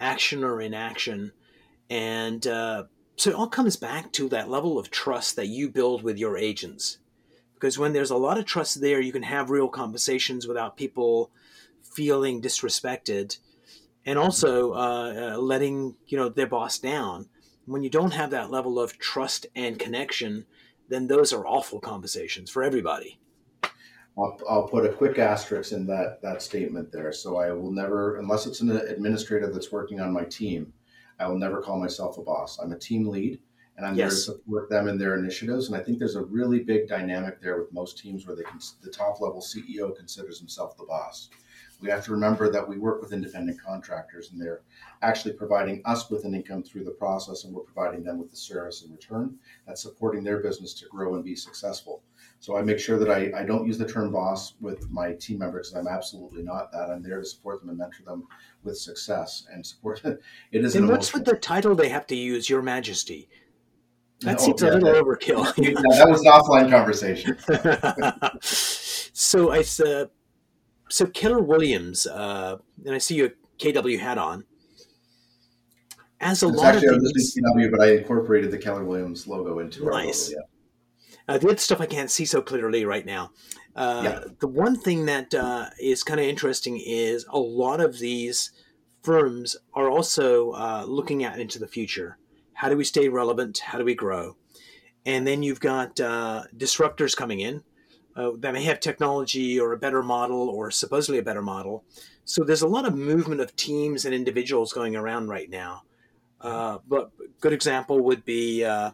action 0.00 0.44
or 0.44 0.60
inaction. 0.60 1.32
And 1.88 2.46
uh, 2.46 2.84
so 3.16 3.30
it 3.30 3.36
all 3.36 3.48
comes 3.48 3.76
back 3.76 4.12
to 4.12 4.28
that 4.28 4.50
level 4.50 4.78
of 4.78 4.90
trust 4.90 5.36
that 5.36 5.46
you 5.46 5.70
build 5.70 6.02
with 6.02 6.18
your 6.18 6.36
agents. 6.36 6.98
Because 7.54 7.78
when 7.78 7.94
there's 7.94 8.10
a 8.10 8.16
lot 8.16 8.36
of 8.36 8.44
trust 8.44 8.80
there, 8.80 9.00
you 9.00 9.12
can 9.12 9.22
have 9.22 9.48
real 9.48 9.68
conversations 9.68 10.46
without 10.46 10.76
people 10.76 11.30
feeling 11.82 12.42
disrespected 12.42 13.38
and 14.06 14.18
also 14.18 14.72
uh, 14.72 15.32
uh, 15.34 15.38
letting 15.38 15.96
you 16.06 16.16
know 16.16 16.28
their 16.28 16.46
boss 16.46 16.78
down. 16.78 17.28
When 17.66 17.82
you 17.82 17.90
don't 17.90 18.12
have 18.12 18.30
that 18.30 18.50
level 18.50 18.78
of 18.78 18.96
trust 18.98 19.46
and 19.56 19.78
connection, 19.78 20.46
then 20.88 21.08
those 21.08 21.32
are 21.32 21.44
awful 21.44 21.80
conversations 21.80 22.48
for 22.48 22.62
everybody. 22.62 23.18
I'll, 24.16 24.40
I'll 24.48 24.68
put 24.68 24.86
a 24.86 24.92
quick 24.92 25.18
asterisk 25.18 25.72
in 25.72 25.86
that, 25.88 26.20
that 26.22 26.40
statement 26.40 26.90
there. 26.90 27.12
So 27.12 27.36
I 27.36 27.50
will 27.52 27.72
never, 27.72 28.16
unless 28.16 28.46
it's 28.46 28.60
an 28.60 28.70
administrator 28.70 29.52
that's 29.52 29.72
working 29.72 30.00
on 30.00 30.12
my 30.12 30.24
team, 30.24 30.72
I 31.18 31.28
will 31.28 31.38
never 31.38 31.60
call 31.60 31.78
myself 31.78 32.16
a 32.18 32.22
boss. 32.22 32.58
I'm 32.58 32.72
a 32.72 32.78
team 32.78 33.08
lead 33.08 33.40
and 33.76 33.84
I'm 33.84 33.96
there 33.96 34.08
to 34.08 34.14
support 34.14 34.70
them 34.70 34.88
in 34.88 34.96
their 34.96 35.16
initiatives. 35.16 35.68
And 35.68 35.76
I 35.76 35.80
think 35.80 35.98
there's 35.98 36.14
a 36.14 36.24
really 36.24 36.60
big 36.60 36.88
dynamic 36.88 37.42
there 37.42 37.60
with 37.60 37.72
most 37.72 37.98
teams 37.98 38.26
where 38.26 38.36
they 38.36 38.42
can, 38.44 38.58
the 38.80 38.90
top 38.90 39.20
level 39.20 39.42
CEO 39.42 39.94
considers 39.94 40.38
himself 40.38 40.76
the 40.78 40.84
boss. 40.84 41.28
We 41.80 41.90
have 41.90 42.04
to 42.06 42.12
remember 42.12 42.50
that 42.50 42.66
we 42.66 42.78
work 42.78 43.02
with 43.02 43.12
independent 43.12 43.60
contractors 43.62 44.30
and 44.32 44.40
they're 44.40 44.62
actually 45.02 45.34
providing 45.34 45.82
us 45.84 46.08
with 46.10 46.24
an 46.24 46.34
income 46.34 46.62
through 46.62 46.84
the 46.84 46.90
process 46.90 47.44
and 47.44 47.54
we're 47.54 47.62
providing 47.62 48.02
them 48.02 48.18
with 48.18 48.30
the 48.30 48.36
service 48.36 48.82
in 48.82 48.90
return 48.90 49.36
that's 49.66 49.82
supporting 49.82 50.24
their 50.24 50.38
business 50.38 50.72
to 50.74 50.86
grow 50.88 51.14
and 51.16 51.24
be 51.24 51.36
successful. 51.36 52.02
So 52.40 52.56
I 52.56 52.62
make 52.62 52.78
sure 52.78 52.98
that 52.98 53.10
I, 53.10 53.30
I 53.40 53.44
don't 53.44 53.66
use 53.66 53.76
the 53.76 53.86
term 53.86 54.10
boss 54.10 54.54
with 54.60 54.88
my 54.90 55.12
team 55.14 55.38
members. 55.38 55.74
I'm 55.74 55.86
absolutely 55.86 56.42
not 56.42 56.72
that. 56.72 56.88
I'm 56.90 57.02
there 57.02 57.20
to 57.20 57.26
support 57.26 57.60
them 57.60 57.68
and 57.68 57.78
mentor 57.78 58.04
them 58.04 58.26
with 58.64 58.78
success 58.78 59.46
and 59.52 59.64
support. 59.64 60.02
It 60.52 60.64
is 60.64 60.76
an 60.76 60.84
And 60.84 60.92
what's 60.92 61.12
with 61.12 61.24
the 61.26 61.36
title 61.36 61.74
they 61.74 61.88
have 61.90 62.06
to 62.08 62.16
use, 62.16 62.48
Your 62.48 62.62
Majesty? 62.62 63.28
That 64.20 64.40
Oh, 64.40 64.44
seems 64.44 64.62
yeah, 64.62 64.70
a 64.70 64.72
little 64.72 64.92
that- 64.94 65.04
overkill. 65.04 65.52
Yeah, 65.58 65.72
that 65.74 66.08
was 66.08 66.22
an 66.22 66.32
offline 66.32 66.70
conversation. 66.70 67.36
so 68.40 69.52
it's 69.52 69.78
uh, 69.80 70.06
so 70.88 71.06
Keller 71.06 71.40
Williams, 71.42 72.06
uh, 72.06 72.58
and 72.84 72.94
I 72.94 72.98
see 72.98 73.16
your 73.16 73.30
KW 73.58 73.98
hat 73.98 74.18
on. 74.18 74.44
As 76.20 76.42
a 76.42 76.48
It's 76.48 76.56
lot 76.56 76.70
of 76.70 76.76
actually 76.76 76.88
on 76.96 77.00
things, 77.00 77.34
the 77.34 77.42
CW, 77.42 77.70
but 77.70 77.80
I 77.80 77.92
incorporated 77.96 78.50
the 78.50 78.58
Keller 78.58 78.84
Williams 78.84 79.26
logo 79.26 79.58
into 79.58 79.84
Nice. 79.84 80.30
logo. 80.30 80.42
Uh, 81.28 81.38
the 81.38 81.48
other 81.48 81.56
stuff 81.58 81.80
I 81.80 81.86
can't 81.86 82.10
see 82.10 82.24
so 82.24 82.40
clearly 82.40 82.84
right 82.84 83.04
now. 83.04 83.32
Uh, 83.74 84.00
yeah. 84.04 84.24
The 84.40 84.46
one 84.46 84.76
thing 84.76 85.06
that 85.06 85.34
uh, 85.34 85.66
is 85.78 86.02
kind 86.02 86.20
of 86.20 86.26
interesting 86.26 86.80
is 86.82 87.26
a 87.28 87.38
lot 87.38 87.80
of 87.80 87.98
these 87.98 88.52
firms 89.02 89.56
are 89.74 89.90
also 89.90 90.52
uh, 90.52 90.84
looking 90.86 91.24
at 91.24 91.38
into 91.38 91.58
the 91.58 91.66
future. 91.66 92.16
How 92.54 92.68
do 92.70 92.76
we 92.76 92.84
stay 92.84 93.08
relevant? 93.08 93.58
How 93.58 93.76
do 93.76 93.84
we 93.84 93.94
grow? 93.94 94.36
And 95.04 95.26
then 95.26 95.42
you've 95.42 95.60
got 95.60 96.00
uh, 96.00 96.44
disruptors 96.56 97.14
coming 97.16 97.40
in 97.40 97.62
uh, 98.16 98.32
that 98.38 98.52
may 98.52 98.62
have 98.64 98.80
technology 98.80 99.60
or 99.60 99.72
a 99.72 99.78
better 99.78 100.02
model 100.02 100.48
or 100.48 100.70
supposedly 100.70 101.18
a 101.18 101.22
better 101.22 101.42
model. 101.42 101.84
So 102.24 102.42
there's 102.42 102.62
a 102.62 102.68
lot 102.68 102.86
of 102.86 102.94
movement 102.96 103.40
of 103.40 103.54
teams 103.54 104.04
and 104.04 104.14
individuals 104.14 104.72
going 104.72 104.96
around 104.96 105.28
right 105.28 105.48
now. 105.48 105.82
Uh, 106.40 106.78
but 106.88 107.12
good 107.40 107.52
example 107.52 108.00
would 108.00 108.24
be 108.24 108.64
uh, 108.64 108.90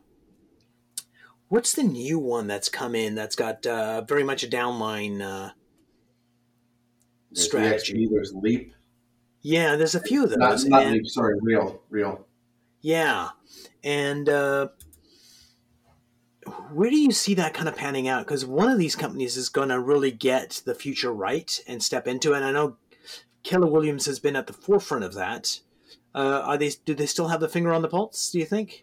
what's 1.48 1.72
the 1.74 1.82
new 1.82 2.18
one 2.18 2.46
that's 2.46 2.68
come 2.68 2.94
in 2.94 3.14
that's 3.14 3.36
got 3.36 3.66
uh, 3.66 4.02
very 4.02 4.24
much 4.24 4.42
a 4.42 4.48
downline 4.48 5.20
uh, 5.20 5.50
strategy? 7.32 8.08
there's 8.10 8.32
Leap. 8.34 8.74
Yeah, 9.42 9.76
there's 9.76 9.94
a 9.94 10.00
few 10.00 10.24
of 10.24 10.30
those. 10.30 10.38
Not, 10.38 10.64
not 10.66 10.82
and, 10.84 10.92
Leap, 10.94 11.06
sorry, 11.06 11.36
Real, 11.40 11.82
Real. 11.90 12.26
Yeah, 12.80 13.30
and 13.84 14.28
uh, 14.28 14.68
where 16.72 16.90
do 16.90 16.96
you 16.96 17.12
see 17.12 17.34
that 17.34 17.54
kind 17.54 17.68
of 17.68 17.76
panning 17.76 18.08
out? 18.08 18.24
Because 18.26 18.44
one 18.46 18.70
of 18.70 18.78
these 18.78 18.96
companies 18.96 19.36
is 19.36 19.48
going 19.48 19.68
to 19.68 19.80
really 19.80 20.10
get 20.10 20.62
the 20.64 20.74
future 20.74 21.12
right 21.12 21.60
and 21.66 21.82
step 21.82 22.06
into 22.06 22.32
it. 22.32 22.36
And 22.36 22.44
I 22.44 22.52
know 22.52 22.76
Keller 23.42 23.70
Williams 23.70 24.06
has 24.06 24.18
been 24.18 24.36
at 24.36 24.46
the 24.46 24.52
forefront 24.52 25.04
of 25.04 25.14
that. 25.14 25.60
Uh, 26.14 26.42
are 26.44 26.58
they? 26.58 26.70
Do 26.84 26.94
they 26.94 27.06
still 27.06 27.28
have 27.28 27.40
the 27.40 27.48
finger 27.48 27.72
on 27.72 27.82
the 27.82 27.88
pulse? 27.88 28.30
Do 28.30 28.38
you 28.38 28.44
think? 28.44 28.82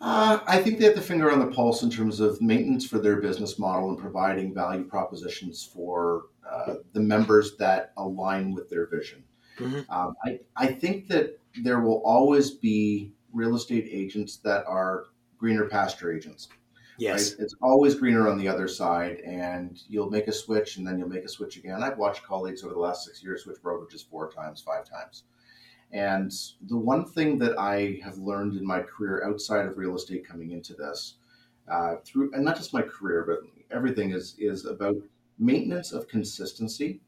Uh, 0.00 0.38
I 0.46 0.58
think 0.58 0.78
they 0.78 0.84
have 0.84 0.94
the 0.94 1.00
finger 1.00 1.30
on 1.30 1.40
the 1.40 1.46
pulse 1.46 1.82
in 1.82 1.90
terms 1.90 2.20
of 2.20 2.40
maintenance 2.40 2.86
for 2.86 2.98
their 2.98 3.16
business 3.16 3.58
model 3.58 3.88
and 3.88 3.98
providing 3.98 4.54
value 4.54 4.84
propositions 4.84 5.68
for 5.74 6.26
uh, 6.48 6.74
the 6.92 7.00
members 7.00 7.56
that 7.56 7.92
align 7.96 8.54
with 8.54 8.70
their 8.70 8.86
vision. 8.86 9.24
Mm-hmm. 9.58 9.90
Um, 9.90 10.14
I, 10.24 10.38
I 10.56 10.66
think 10.68 11.08
that 11.08 11.40
there 11.64 11.80
will 11.80 12.00
always 12.04 12.52
be 12.52 13.12
real 13.32 13.56
estate 13.56 13.88
agents 13.90 14.36
that 14.38 14.64
are 14.66 15.06
greener 15.36 15.68
pasture 15.68 16.12
agents. 16.12 16.48
Yes. 16.98 17.32
Right? 17.32 17.44
It's 17.44 17.54
always 17.62 17.94
greener 17.94 18.28
on 18.28 18.38
the 18.38 18.48
other 18.48 18.68
side, 18.68 19.20
and 19.20 19.80
you'll 19.88 20.10
make 20.10 20.26
a 20.26 20.32
switch 20.32 20.76
and 20.76 20.86
then 20.86 20.98
you'll 20.98 21.08
make 21.08 21.24
a 21.24 21.28
switch 21.28 21.56
again. 21.56 21.82
I've 21.82 21.96
watched 21.96 22.24
colleagues 22.24 22.64
over 22.64 22.74
the 22.74 22.80
last 22.80 23.04
six 23.04 23.22
years 23.22 23.44
switch 23.44 23.62
brokerages 23.62 24.08
four 24.08 24.30
times, 24.30 24.60
five 24.60 24.84
times. 24.84 25.24
And 25.92 26.32
the 26.66 26.76
one 26.76 27.06
thing 27.06 27.38
that 27.38 27.58
I 27.58 28.00
have 28.02 28.18
learned 28.18 28.56
in 28.56 28.66
my 28.66 28.82
career 28.82 29.24
outside 29.24 29.64
of 29.66 29.78
real 29.78 29.96
estate 29.96 30.26
coming 30.26 30.50
into 30.50 30.74
this, 30.74 31.14
uh, 31.70 31.96
through 32.04 32.32
and 32.34 32.44
not 32.44 32.56
just 32.56 32.74
my 32.74 32.82
career, 32.82 33.24
but 33.26 33.38
everything 33.74 34.10
is 34.10 34.34
is 34.38 34.66
about 34.66 34.96
maintenance 35.38 35.92
of 35.92 36.08
consistency. 36.08 37.00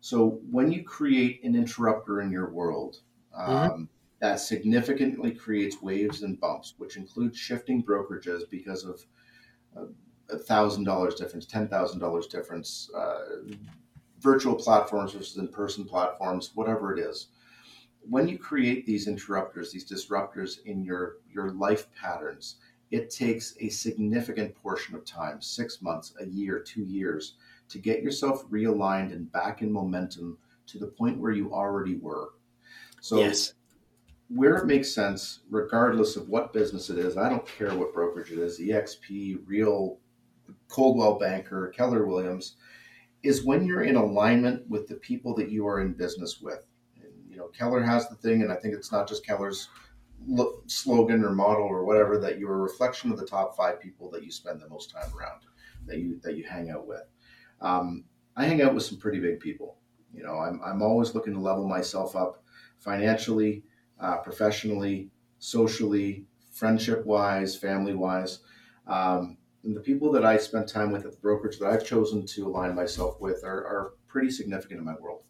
So 0.00 0.40
when 0.50 0.70
you 0.70 0.84
create 0.84 1.42
an 1.44 1.56
interrupter 1.56 2.20
in 2.20 2.30
your 2.30 2.50
world, 2.50 3.00
mm-hmm. 3.36 3.50
um, 3.50 3.70
mm-hmm 3.70 3.84
that 4.24 4.40
significantly 4.40 5.32
creates 5.32 5.82
waves 5.82 6.22
and 6.22 6.40
bumps, 6.40 6.72
which 6.78 6.96
include 6.96 7.36
shifting 7.36 7.82
brokerages 7.82 8.48
because 8.48 8.82
of 8.82 9.04
thousand 10.46 10.84
dollars 10.84 11.14
difference, 11.14 11.46
ten 11.46 11.68
thousand 11.68 12.00
dollars 12.00 12.26
difference, 12.26 12.90
uh, 12.96 13.42
virtual 14.20 14.54
platforms 14.54 15.12
versus 15.12 15.36
in-person 15.36 15.84
platforms, 15.84 16.52
whatever 16.54 16.96
it 16.96 16.98
is. 16.98 17.28
When 18.08 18.28
you 18.28 18.38
create 18.38 18.86
these 18.86 19.08
interrupters, 19.08 19.72
these 19.72 19.90
disruptors 19.90 20.62
in 20.64 20.84
your 20.84 21.16
your 21.32 21.50
life 21.52 21.86
patterns, 21.94 22.56
it 22.90 23.10
takes 23.10 23.54
a 23.60 23.68
significant 23.68 24.54
portion 24.54 24.94
of 24.94 25.04
time, 25.04 25.40
six 25.40 25.80
months, 25.82 26.14
a 26.20 26.26
year, 26.26 26.60
two 26.60 26.84
years, 26.84 27.34
to 27.68 27.78
get 27.78 28.02
yourself 28.02 28.48
realigned 28.50 29.12
and 29.12 29.30
back 29.32 29.62
in 29.62 29.72
momentum 29.72 30.38
to 30.66 30.78
the 30.78 30.86
point 30.86 31.18
where 31.18 31.32
you 31.32 31.52
already 31.52 31.96
were. 31.96 32.30
So 33.00 33.18
yes 33.18 33.54
where 34.28 34.56
it 34.56 34.66
makes 34.66 34.94
sense, 34.94 35.40
regardless 35.50 36.16
of 36.16 36.28
what 36.28 36.52
business 36.52 36.90
it 36.90 36.98
is, 36.98 37.16
I 37.16 37.28
don't 37.28 37.46
care 37.46 37.74
what 37.74 37.92
brokerage 37.92 38.32
it 38.32 38.38
is, 38.38 38.58
EXP, 38.58 39.40
Real, 39.46 39.98
Coldwell 40.68 41.18
Banker, 41.18 41.68
Keller 41.76 42.06
Williams, 42.06 42.56
is 43.22 43.44
when 43.44 43.64
you're 43.64 43.84
in 43.84 43.96
alignment 43.96 44.68
with 44.68 44.86
the 44.86 44.96
people 44.96 45.34
that 45.34 45.50
you 45.50 45.66
are 45.66 45.80
in 45.80 45.92
business 45.92 46.40
with. 46.40 46.66
And, 47.02 47.12
you 47.28 47.36
know, 47.36 47.48
Keller 47.48 47.82
has 47.82 48.08
the 48.08 48.16
thing, 48.16 48.42
and 48.42 48.52
I 48.52 48.56
think 48.56 48.74
it's 48.74 48.92
not 48.92 49.08
just 49.08 49.26
Keller's 49.26 49.68
slogan 50.66 51.24
or 51.24 51.32
model 51.32 51.64
or 51.64 51.84
whatever 51.84 52.18
that 52.18 52.38
you're 52.38 52.54
a 52.54 52.58
reflection 52.58 53.10
of 53.10 53.18
the 53.18 53.26
top 53.26 53.56
five 53.56 53.80
people 53.80 54.10
that 54.10 54.24
you 54.24 54.30
spend 54.30 54.60
the 54.60 54.68
most 54.68 54.90
time 54.90 55.10
around, 55.16 55.42
that 55.86 55.98
you 55.98 56.18
that 56.22 56.36
you 56.36 56.44
hang 56.44 56.70
out 56.70 56.86
with. 56.86 57.02
Um, 57.60 58.04
I 58.36 58.46
hang 58.46 58.62
out 58.62 58.74
with 58.74 58.84
some 58.84 58.98
pretty 58.98 59.20
big 59.20 59.40
people. 59.40 59.76
You 60.12 60.22
know, 60.22 60.38
I'm 60.38 60.60
I'm 60.64 60.82
always 60.82 61.14
looking 61.14 61.34
to 61.34 61.40
level 61.40 61.68
myself 61.68 62.16
up 62.16 62.42
financially 62.78 63.64
uh, 64.00 64.18
professionally, 64.18 65.10
socially, 65.38 66.24
friendship 66.52 67.04
wise, 67.04 67.56
family 67.56 67.94
wise. 67.94 68.40
Um, 68.86 69.36
and 69.64 69.74
the 69.74 69.80
people 69.80 70.12
that 70.12 70.24
I 70.24 70.36
spend 70.36 70.68
time 70.68 70.92
with 70.92 71.04
at 71.04 71.12
the 71.12 71.18
brokerage 71.18 71.58
that 71.58 71.70
I've 71.70 71.86
chosen 71.86 72.26
to 72.26 72.46
align 72.46 72.74
myself 72.74 73.20
with 73.20 73.42
are, 73.44 73.66
are 73.66 73.92
pretty 74.06 74.30
significant 74.30 74.78
in 74.78 74.84
my 74.84 74.94
world. 75.00 75.22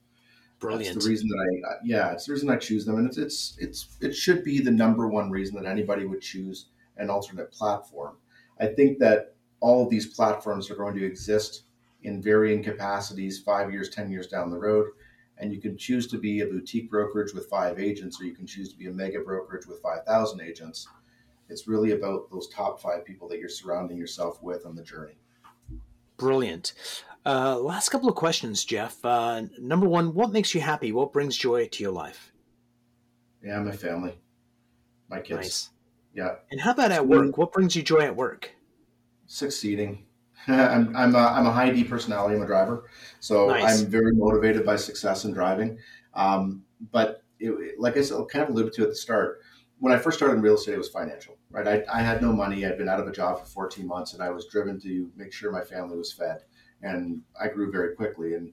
Brilliant. 0.59 0.94
That's 0.94 1.05
the 1.05 1.11
reason 1.11 1.29
that 1.29 1.68
I, 1.68 1.74
yeah, 1.85 2.12
it's 2.12 2.27
the 2.27 2.33
reason 2.33 2.50
I 2.50 2.57
choose 2.57 2.85
them, 2.85 2.96
and 2.96 3.07
it's 3.07 3.18
it's 3.18 3.57
it's 3.59 3.96
it 4.00 4.14
should 4.14 4.44
be 4.44 4.61
the 4.61 4.70
number 4.70 5.09
one 5.09 5.31
reason 5.31 5.57
that 5.57 5.68
anybody 5.68 6.07
would 6.07 6.20
choose 6.20 6.66
an 6.96 7.11
alternate 7.11 7.53
platform. 7.53 8.16
I 8.61 8.66
think 8.66 8.98
that 9.00 9.35
all 9.61 9.85
of 9.85 9.90
these 9.90 10.14
platforms 10.14 10.70
are 10.70 10.77
going 10.77 10.94
to 10.94 11.05
exist 11.05 11.64
in 12.03 12.22
varying 12.22 12.62
capacities 12.62 13.40
five 13.40 13.72
years, 13.72 13.90
ten 13.90 14.11
years 14.11 14.27
down 14.27 14.50
the 14.50 14.59
road 14.59 14.87
and 15.38 15.52
you 15.52 15.60
can 15.60 15.76
choose 15.76 16.06
to 16.08 16.18
be 16.18 16.40
a 16.40 16.46
boutique 16.46 16.90
brokerage 16.90 17.32
with 17.32 17.46
five 17.48 17.80
agents 17.80 18.20
or 18.20 18.24
you 18.24 18.34
can 18.34 18.46
choose 18.46 18.70
to 18.70 18.78
be 18.78 18.86
a 18.86 18.92
mega 18.92 19.20
brokerage 19.20 19.66
with 19.66 19.80
5000 19.82 20.40
agents. 20.40 20.88
It's 21.48 21.66
really 21.66 21.92
about 21.92 22.30
those 22.30 22.48
top 22.48 22.80
five 22.80 23.04
people 23.04 23.28
that 23.28 23.38
you're 23.38 23.48
surrounding 23.48 23.96
yourself 23.96 24.42
with 24.42 24.64
on 24.64 24.74
the 24.74 24.82
journey. 24.82 25.18
Brilliant. 26.16 26.72
Uh, 27.26 27.58
last 27.58 27.88
couple 27.88 28.08
of 28.08 28.14
questions 28.14 28.64
jeff. 28.64 29.04
Uh, 29.04 29.42
number 29.58 29.88
one 29.88 30.14
what 30.14 30.32
makes 30.32 30.54
you 30.54 30.60
happy? 30.60 30.92
What 30.92 31.12
brings 31.12 31.36
joy 31.36 31.66
to 31.66 31.82
your 31.82 31.92
life? 31.92 32.32
Yeah 33.42 33.60
my 33.60 33.72
family. 33.72 34.14
My 35.08 35.20
kids. 35.20 35.40
Nice. 35.40 35.70
yeah. 36.14 36.36
And 36.50 36.60
how 36.60 36.70
about 36.70 36.92
at 36.92 37.06
work? 37.06 37.36
what 37.36 37.52
brings 37.52 37.74
you 37.74 37.82
joy 37.82 38.00
at 38.00 38.16
work? 38.16 38.50
Succeeding 39.26 40.03
I'm 40.48 40.94
I'm 40.96 41.14
a, 41.14 41.18
I'm 41.18 41.46
a 41.46 41.52
high 41.52 41.70
D 41.70 41.85
personality. 41.85 42.37
I'm 42.37 42.42
a 42.42 42.46
driver, 42.46 42.88
so 43.20 43.48
nice. 43.48 43.80
I'm 43.80 43.87
very 43.87 44.12
motivated 44.12 44.64
by 44.64 44.76
success 44.76 45.24
in 45.24 45.33
driving. 45.33 45.78
Um, 46.14 46.62
but 46.92 47.22
it, 47.40 47.78
like 47.78 47.96
I 47.96 48.02
said, 48.02 48.18
kind 48.30 48.44
of 48.44 48.50
alluded 48.50 48.72
to 48.74 48.83
at 48.83 48.90
the 48.90 48.94
start, 48.94 49.40
when 49.78 49.92
I 49.92 49.98
first 49.98 50.18
started 50.18 50.37
in 50.37 50.42
real 50.42 50.54
estate, 50.54 50.74
it 50.74 50.78
was 50.78 50.88
financial. 50.88 51.37
Right, 51.50 51.66
I, 51.66 52.00
I 52.00 52.02
had 52.02 52.20
no 52.20 52.33
money. 52.33 52.66
I'd 52.66 52.78
been 52.78 52.88
out 52.88 53.00
of 53.00 53.09
a 53.09 53.12
job 53.12 53.40
for 53.40 53.46
14 53.46 53.87
months, 53.87 54.12
and 54.12 54.22
I 54.22 54.30
was 54.30 54.46
driven 54.46 54.80
to 54.80 55.11
make 55.16 55.33
sure 55.33 55.52
my 55.52 55.62
family 55.62 55.96
was 55.96 56.12
fed. 56.12 56.38
And 56.83 57.22
I 57.40 57.48
grew 57.48 57.70
very 57.70 57.94
quickly. 57.94 58.35
And 58.35 58.52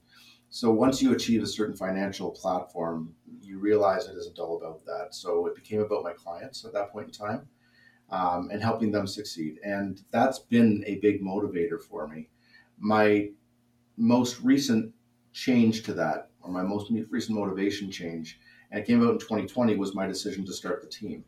so 0.49 0.71
once 0.71 1.01
you 1.01 1.13
achieve 1.13 1.43
a 1.43 1.47
certain 1.47 1.75
financial 1.75 2.31
platform, 2.31 3.13
you 3.41 3.59
realize 3.59 4.07
it 4.07 4.17
isn't 4.17 4.39
all 4.39 4.57
about 4.57 4.85
that. 4.85 5.15
So 5.15 5.47
it 5.47 5.55
became 5.55 5.81
about 5.81 6.03
my 6.03 6.13
clients 6.13 6.63
at 6.63 6.73
that 6.73 6.91
point 6.91 7.07
in 7.07 7.13
time 7.13 7.47
um, 8.11 8.49
and 8.51 8.61
helping 8.61 8.91
them 8.91 9.07
succeed. 9.07 9.59
And 9.63 10.01
that's 10.11 10.39
been 10.39 10.83
a 10.85 10.97
big 10.97 11.21
motivator 11.21 11.81
for 11.81 12.07
me. 12.07 12.29
My 12.77 13.29
most 13.97 14.41
recent 14.41 14.93
change 15.33 15.83
to 15.83 15.93
that, 15.93 16.29
or 16.41 16.51
my 16.51 16.63
most 16.63 16.91
recent 17.09 17.37
motivation 17.37 17.89
change, 17.89 18.39
and 18.69 18.81
it 18.81 18.87
came 18.87 19.01
out 19.03 19.11
in 19.11 19.19
2020, 19.19 19.75
was 19.77 19.95
my 19.95 20.07
decision 20.07 20.45
to 20.45 20.53
start 20.53 20.81
the 20.81 20.87
team 20.87 21.23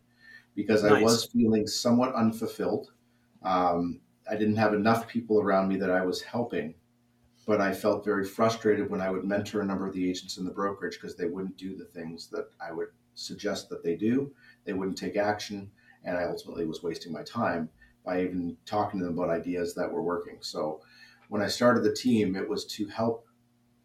because 0.55 0.83
nice. 0.83 0.91
I 0.93 1.01
was 1.01 1.25
feeling 1.25 1.65
somewhat 1.67 2.13
unfulfilled. 2.15 2.91
Um, 3.43 4.01
I 4.29 4.35
didn't 4.35 4.55
have 4.57 4.73
enough 4.73 5.07
people 5.07 5.41
around 5.41 5.67
me 5.67 5.77
that 5.77 5.91
I 5.91 6.05
was 6.05 6.21
helping, 6.21 6.75
but 7.45 7.59
I 7.59 7.73
felt 7.73 8.05
very 8.05 8.25
frustrated 8.25 8.89
when 8.89 9.01
I 9.01 9.09
would 9.09 9.25
mentor 9.25 9.61
a 9.61 9.65
number 9.65 9.87
of 9.87 9.93
the 9.93 10.09
agents 10.09 10.37
in 10.37 10.45
the 10.45 10.51
brokerage 10.51 10.99
because 10.99 11.15
they 11.15 11.25
wouldn't 11.25 11.57
do 11.57 11.75
the 11.75 11.85
things 11.85 12.27
that 12.29 12.49
I 12.61 12.71
would 12.71 12.89
suggest 13.15 13.69
that 13.69 13.83
they 13.83 13.95
do. 13.95 14.33
They 14.65 14.73
wouldn't 14.73 14.97
take 14.97 15.17
action 15.17 15.69
and 16.03 16.17
I 16.17 16.23
ultimately 16.25 16.65
was 16.65 16.83
wasting 16.83 17.11
my 17.11 17.23
time 17.23 17.69
by 18.05 18.21
even 18.21 18.57
talking 18.65 18.99
to 18.99 19.05
them 19.05 19.17
about 19.17 19.29
ideas 19.29 19.73
that 19.75 19.91
were 19.91 20.03
working. 20.03 20.37
So 20.41 20.81
when 21.29 21.41
I 21.41 21.47
started 21.47 21.83
the 21.83 21.93
team, 21.93 22.35
it 22.35 22.47
was 22.47 22.65
to 22.65 22.87
help 22.87 23.27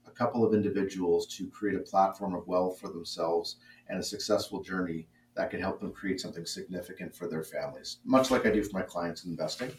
a 0.06 0.10
couple 0.10 0.44
of 0.44 0.54
individuals 0.54 1.26
to 1.36 1.48
create 1.48 1.76
a 1.76 1.82
platform 1.82 2.34
of 2.34 2.46
wealth 2.46 2.80
for 2.80 2.88
themselves 2.88 3.56
and 3.88 3.98
a 3.98 4.02
successful 4.02 4.62
journey 4.62 5.06
that 5.34 5.50
could 5.50 5.60
help 5.60 5.80
them 5.80 5.92
create 5.92 6.20
something 6.20 6.44
significant 6.44 7.14
for 7.14 7.28
their 7.28 7.44
families, 7.44 7.98
much 8.04 8.30
like 8.30 8.44
I 8.44 8.50
do 8.50 8.62
for 8.62 8.76
my 8.76 8.82
clients 8.82 9.24
in 9.24 9.30
investing. 9.30 9.70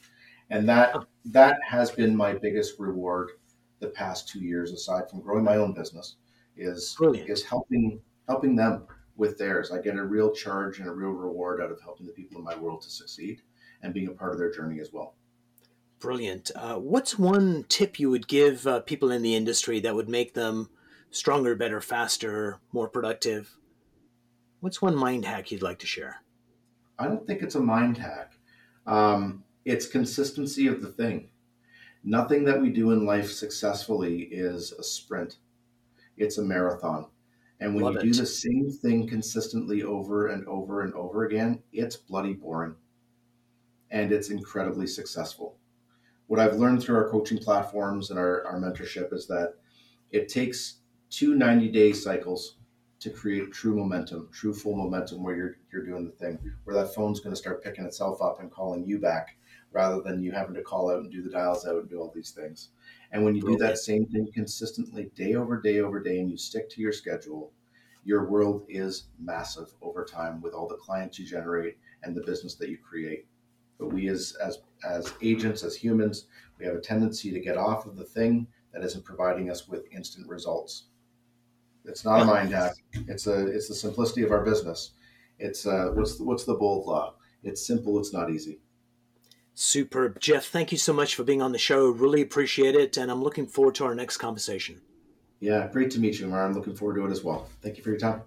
And 0.49 0.67
that 0.69 0.95
that 1.25 1.59
has 1.67 1.91
been 1.91 2.15
my 2.15 2.33
biggest 2.33 2.79
reward 2.79 3.31
the 3.79 3.89
past 3.89 4.27
two 4.27 4.39
years, 4.39 4.71
aside 4.71 5.09
from 5.09 5.21
growing 5.21 5.43
my 5.43 5.57
own 5.57 5.73
business, 5.73 6.15
is 6.55 6.95
Brilliant. 6.97 7.29
is 7.29 7.43
helping 7.43 8.01
helping 8.27 8.55
them 8.55 8.87
with 9.19 9.37
theirs. 9.37 9.69
I 9.71 9.79
get 9.79 9.97
a 9.97 10.03
real 10.03 10.31
charge 10.33 10.79
and 10.79 10.87
a 10.87 10.91
real 10.91 11.11
reward 11.11 11.61
out 11.61 11.71
of 11.71 11.81
helping 11.81 12.07
the 12.07 12.13
people 12.13 12.39
in 12.39 12.43
my 12.43 12.57
world 12.57 12.81
to 12.81 12.89
succeed 12.89 13.41
and 13.83 13.93
being 13.93 14.07
a 14.07 14.11
part 14.11 14.31
of 14.31 14.39
their 14.39 14.51
journey 14.51 14.79
as 14.79 14.91
well. 14.91 15.15
Brilliant. 15.99 16.49
Uh, 16.55 16.75
what's 16.75 17.19
one 17.19 17.65
tip 17.67 17.99
you 17.99 18.09
would 18.09 18.27
give 18.27 18.65
uh, 18.65 18.79
people 18.79 19.11
in 19.11 19.21
the 19.21 19.35
industry 19.35 19.81
that 19.81 19.93
would 19.93 20.07
make 20.07 20.33
them 20.33 20.69
stronger, 21.11 21.55
better, 21.55 21.81
faster, 21.81 22.59
more 22.71 22.87
productive? 22.87 23.57
What's 24.61 24.81
one 24.81 24.95
mind 24.95 25.25
hack 25.25 25.51
you'd 25.51 25.61
like 25.61 25.79
to 25.79 25.87
share? 25.87 26.21
I 26.97 27.07
don't 27.07 27.27
think 27.27 27.41
it's 27.41 27.55
a 27.55 27.59
mind 27.59 27.97
hack. 27.97 28.33
Um, 28.87 29.43
it's 29.65 29.85
consistency 29.85 30.67
of 30.67 30.81
the 30.81 30.91
thing. 30.91 31.29
Nothing 32.03 32.45
that 32.45 32.61
we 32.61 32.69
do 32.69 32.91
in 32.91 33.05
life 33.05 33.29
successfully 33.29 34.21
is 34.31 34.71
a 34.71 34.83
sprint, 34.83 35.37
it's 36.17 36.37
a 36.37 36.41
marathon. 36.41 37.07
And 37.59 37.75
when 37.75 37.83
Love 37.83 37.93
you 37.95 37.99
it. 37.99 38.03
do 38.03 38.13
the 38.13 38.25
same 38.25 38.71
thing 38.71 39.07
consistently 39.07 39.83
over 39.83 40.27
and 40.27 40.47
over 40.47 40.81
and 40.81 40.93
over 40.93 41.25
again, 41.25 41.61
it's 41.73 41.95
bloody 41.97 42.33
boring 42.33 42.75
and 43.91 44.11
it's 44.11 44.29
incredibly 44.29 44.87
successful. 44.87 45.57
What 46.27 46.39
I've 46.39 46.55
learned 46.55 46.83
through 46.83 46.97
our 46.97 47.09
coaching 47.09 47.39
platforms 47.39 48.11
and 48.11 48.19
our, 48.19 48.45
our 48.45 48.59
mentorship 48.59 49.11
is 49.13 49.27
that 49.27 49.55
it 50.11 50.29
takes 50.29 50.79
two 51.09 51.35
90 51.35 51.69
day 51.69 51.91
cycles 51.91 52.57
to 52.99 53.09
create 53.09 53.51
true 53.51 53.75
momentum, 53.75 54.29
true 54.31 54.53
full 54.53 54.75
momentum 54.75 55.23
where 55.23 55.35
you're, 55.35 55.57
you're 55.71 55.85
doing 55.85 56.05
the 56.05 56.11
thing, 56.11 56.37
where 56.65 56.75
that 56.75 56.93
phone's 56.93 57.19
going 57.19 57.33
to 57.33 57.39
start 57.39 57.63
picking 57.63 57.85
itself 57.85 58.21
up 58.21 58.39
and 58.39 58.51
calling 58.51 58.85
you 58.85 58.99
back 58.99 59.37
rather 59.71 60.01
than 60.01 60.21
you 60.21 60.31
having 60.31 60.53
to 60.53 60.61
call 60.61 60.91
out 60.91 60.99
and 60.99 61.11
do 61.11 61.21
the 61.21 61.29
dials 61.29 61.65
out 61.65 61.77
and 61.77 61.89
do 61.89 61.99
all 61.99 62.11
these 62.13 62.31
things. 62.31 62.69
And 63.11 63.23
when 63.23 63.35
you 63.35 63.41
do 63.41 63.57
that 63.57 63.77
same 63.77 64.05
thing 64.05 64.29
consistently, 64.33 65.09
day 65.15 65.35
over 65.35 65.59
day 65.59 65.79
over 65.79 65.99
day, 65.99 66.19
and 66.19 66.29
you 66.29 66.37
stick 66.37 66.69
to 66.71 66.81
your 66.81 66.91
schedule, 66.91 67.51
your 68.03 68.29
world 68.29 68.65
is 68.69 69.05
massive 69.19 69.73
over 69.81 70.05
time 70.05 70.41
with 70.41 70.53
all 70.53 70.67
the 70.67 70.75
clients 70.75 71.17
you 71.17 71.25
generate 71.25 71.77
and 72.03 72.15
the 72.15 72.23
business 72.23 72.55
that 72.55 72.69
you 72.69 72.77
create. 72.77 73.25
But 73.79 73.91
we, 73.91 74.09
as 74.09 74.35
as 74.43 74.59
as 74.87 75.13
agents, 75.21 75.63
as 75.63 75.75
humans, 75.75 76.27
we 76.59 76.65
have 76.65 76.75
a 76.75 76.81
tendency 76.81 77.31
to 77.31 77.39
get 77.39 77.57
off 77.57 77.85
of 77.85 77.95
the 77.95 78.03
thing 78.03 78.47
that 78.73 78.83
isn't 78.83 79.05
providing 79.05 79.49
us 79.49 79.67
with 79.67 79.91
instant 79.91 80.27
results. 80.27 80.85
It's 81.85 82.05
not 82.05 82.21
a 82.21 82.25
mind 82.25 82.51
hack. 82.51 82.73
It's 83.07 83.25
a 83.27 83.47
it's 83.47 83.67
the 83.67 83.75
simplicity 83.75 84.21
of 84.21 84.31
our 84.31 84.43
business. 84.43 84.91
It's 85.39 85.65
uh, 85.65 85.91
what's 85.93 86.17
the, 86.17 86.23
what's 86.23 86.43
the 86.43 86.53
bold 86.53 86.85
law? 86.85 87.15
It's 87.43 87.65
simple. 87.65 87.97
It's 87.99 88.13
not 88.13 88.29
easy. 88.29 88.59
Superb, 89.61 90.21
Jeff. 90.21 90.45
Thank 90.45 90.71
you 90.71 90.77
so 90.77 90.93
much 90.93 91.15
for 91.15 91.25
being 91.25 91.41
on 91.41 91.51
the 91.51 91.57
show. 91.57 91.89
Really 91.89 92.21
appreciate 92.21 92.75
it, 92.75 92.95
and 92.95 93.11
I'm 93.11 93.21
looking 93.21 93.45
forward 93.45 93.75
to 93.75 93.83
our 93.83 93.93
next 93.93 94.15
conversation. 94.15 94.79
Yeah, 95.41 95.67
great 95.67 95.91
to 95.91 95.99
meet 95.99 96.17
you, 96.17 96.27
Mar. 96.27 96.45
I'm 96.45 96.53
looking 96.53 96.77
forward 96.77 96.95
to 96.95 97.05
it 97.05 97.11
as 97.11 97.25
well. 97.25 97.49
Thank 97.61 97.75
you 97.75 97.83
for 97.83 97.89
your 97.89 97.99
time. 97.99 98.21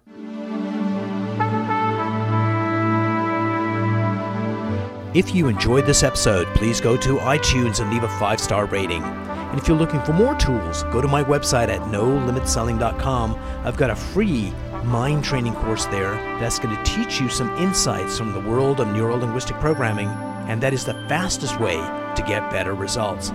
If 5.15 5.33
you 5.33 5.47
enjoyed 5.47 5.87
this 5.87 6.03
episode, 6.03 6.45
please 6.55 6.79
go 6.79 6.95
to 6.97 7.17
iTunes 7.17 7.79
and 7.79 7.91
leave 7.91 8.03
a 8.03 8.19
five 8.19 8.39
star 8.39 8.67
rating. 8.67 9.01
And 9.01 9.59
if 9.59 9.67
you're 9.67 9.75
looking 9.75 10.01
for 10.01 10.13
more 10.13 10.35
tools, 10.35 10.83
go 10.83 11.01
to 11.01 11.07
my 11.07 11.23
website 11.23 11.69
at 11.69 11.81
nolimitselling.com. 11.81 13.35
I've 13.65 13.77
got 13.77 13.89
a 13.89 13.95
free 13.95 14.53
mind 14.83 15.23
training 15.23 15.55
course 15.55 15.85
there 15.85 16.13
that's 16.39 16.59
going 16.59 16.75
to 16.77 16.83
teach 16.83 17.19
you 17.19 17.27
some 17.27 17.49
insights 17.57 18.19
from 18.19 18.33
the 18.33 18.41
world 18.41 18.79
of 18.79 18.87
neuro 18.89 19.15
linguistic 19.15 19.55
programming, 19.57 20.09
and 20.47 20.61
that 20.61 20.73
is 20.73 20.85
the 20.85 20.93
fastest 21.07 21.59
way 21.59 21.75
to 21.75 22.23
get 22.27 22.49
better 22.51 22.73
results. 22.73 23.31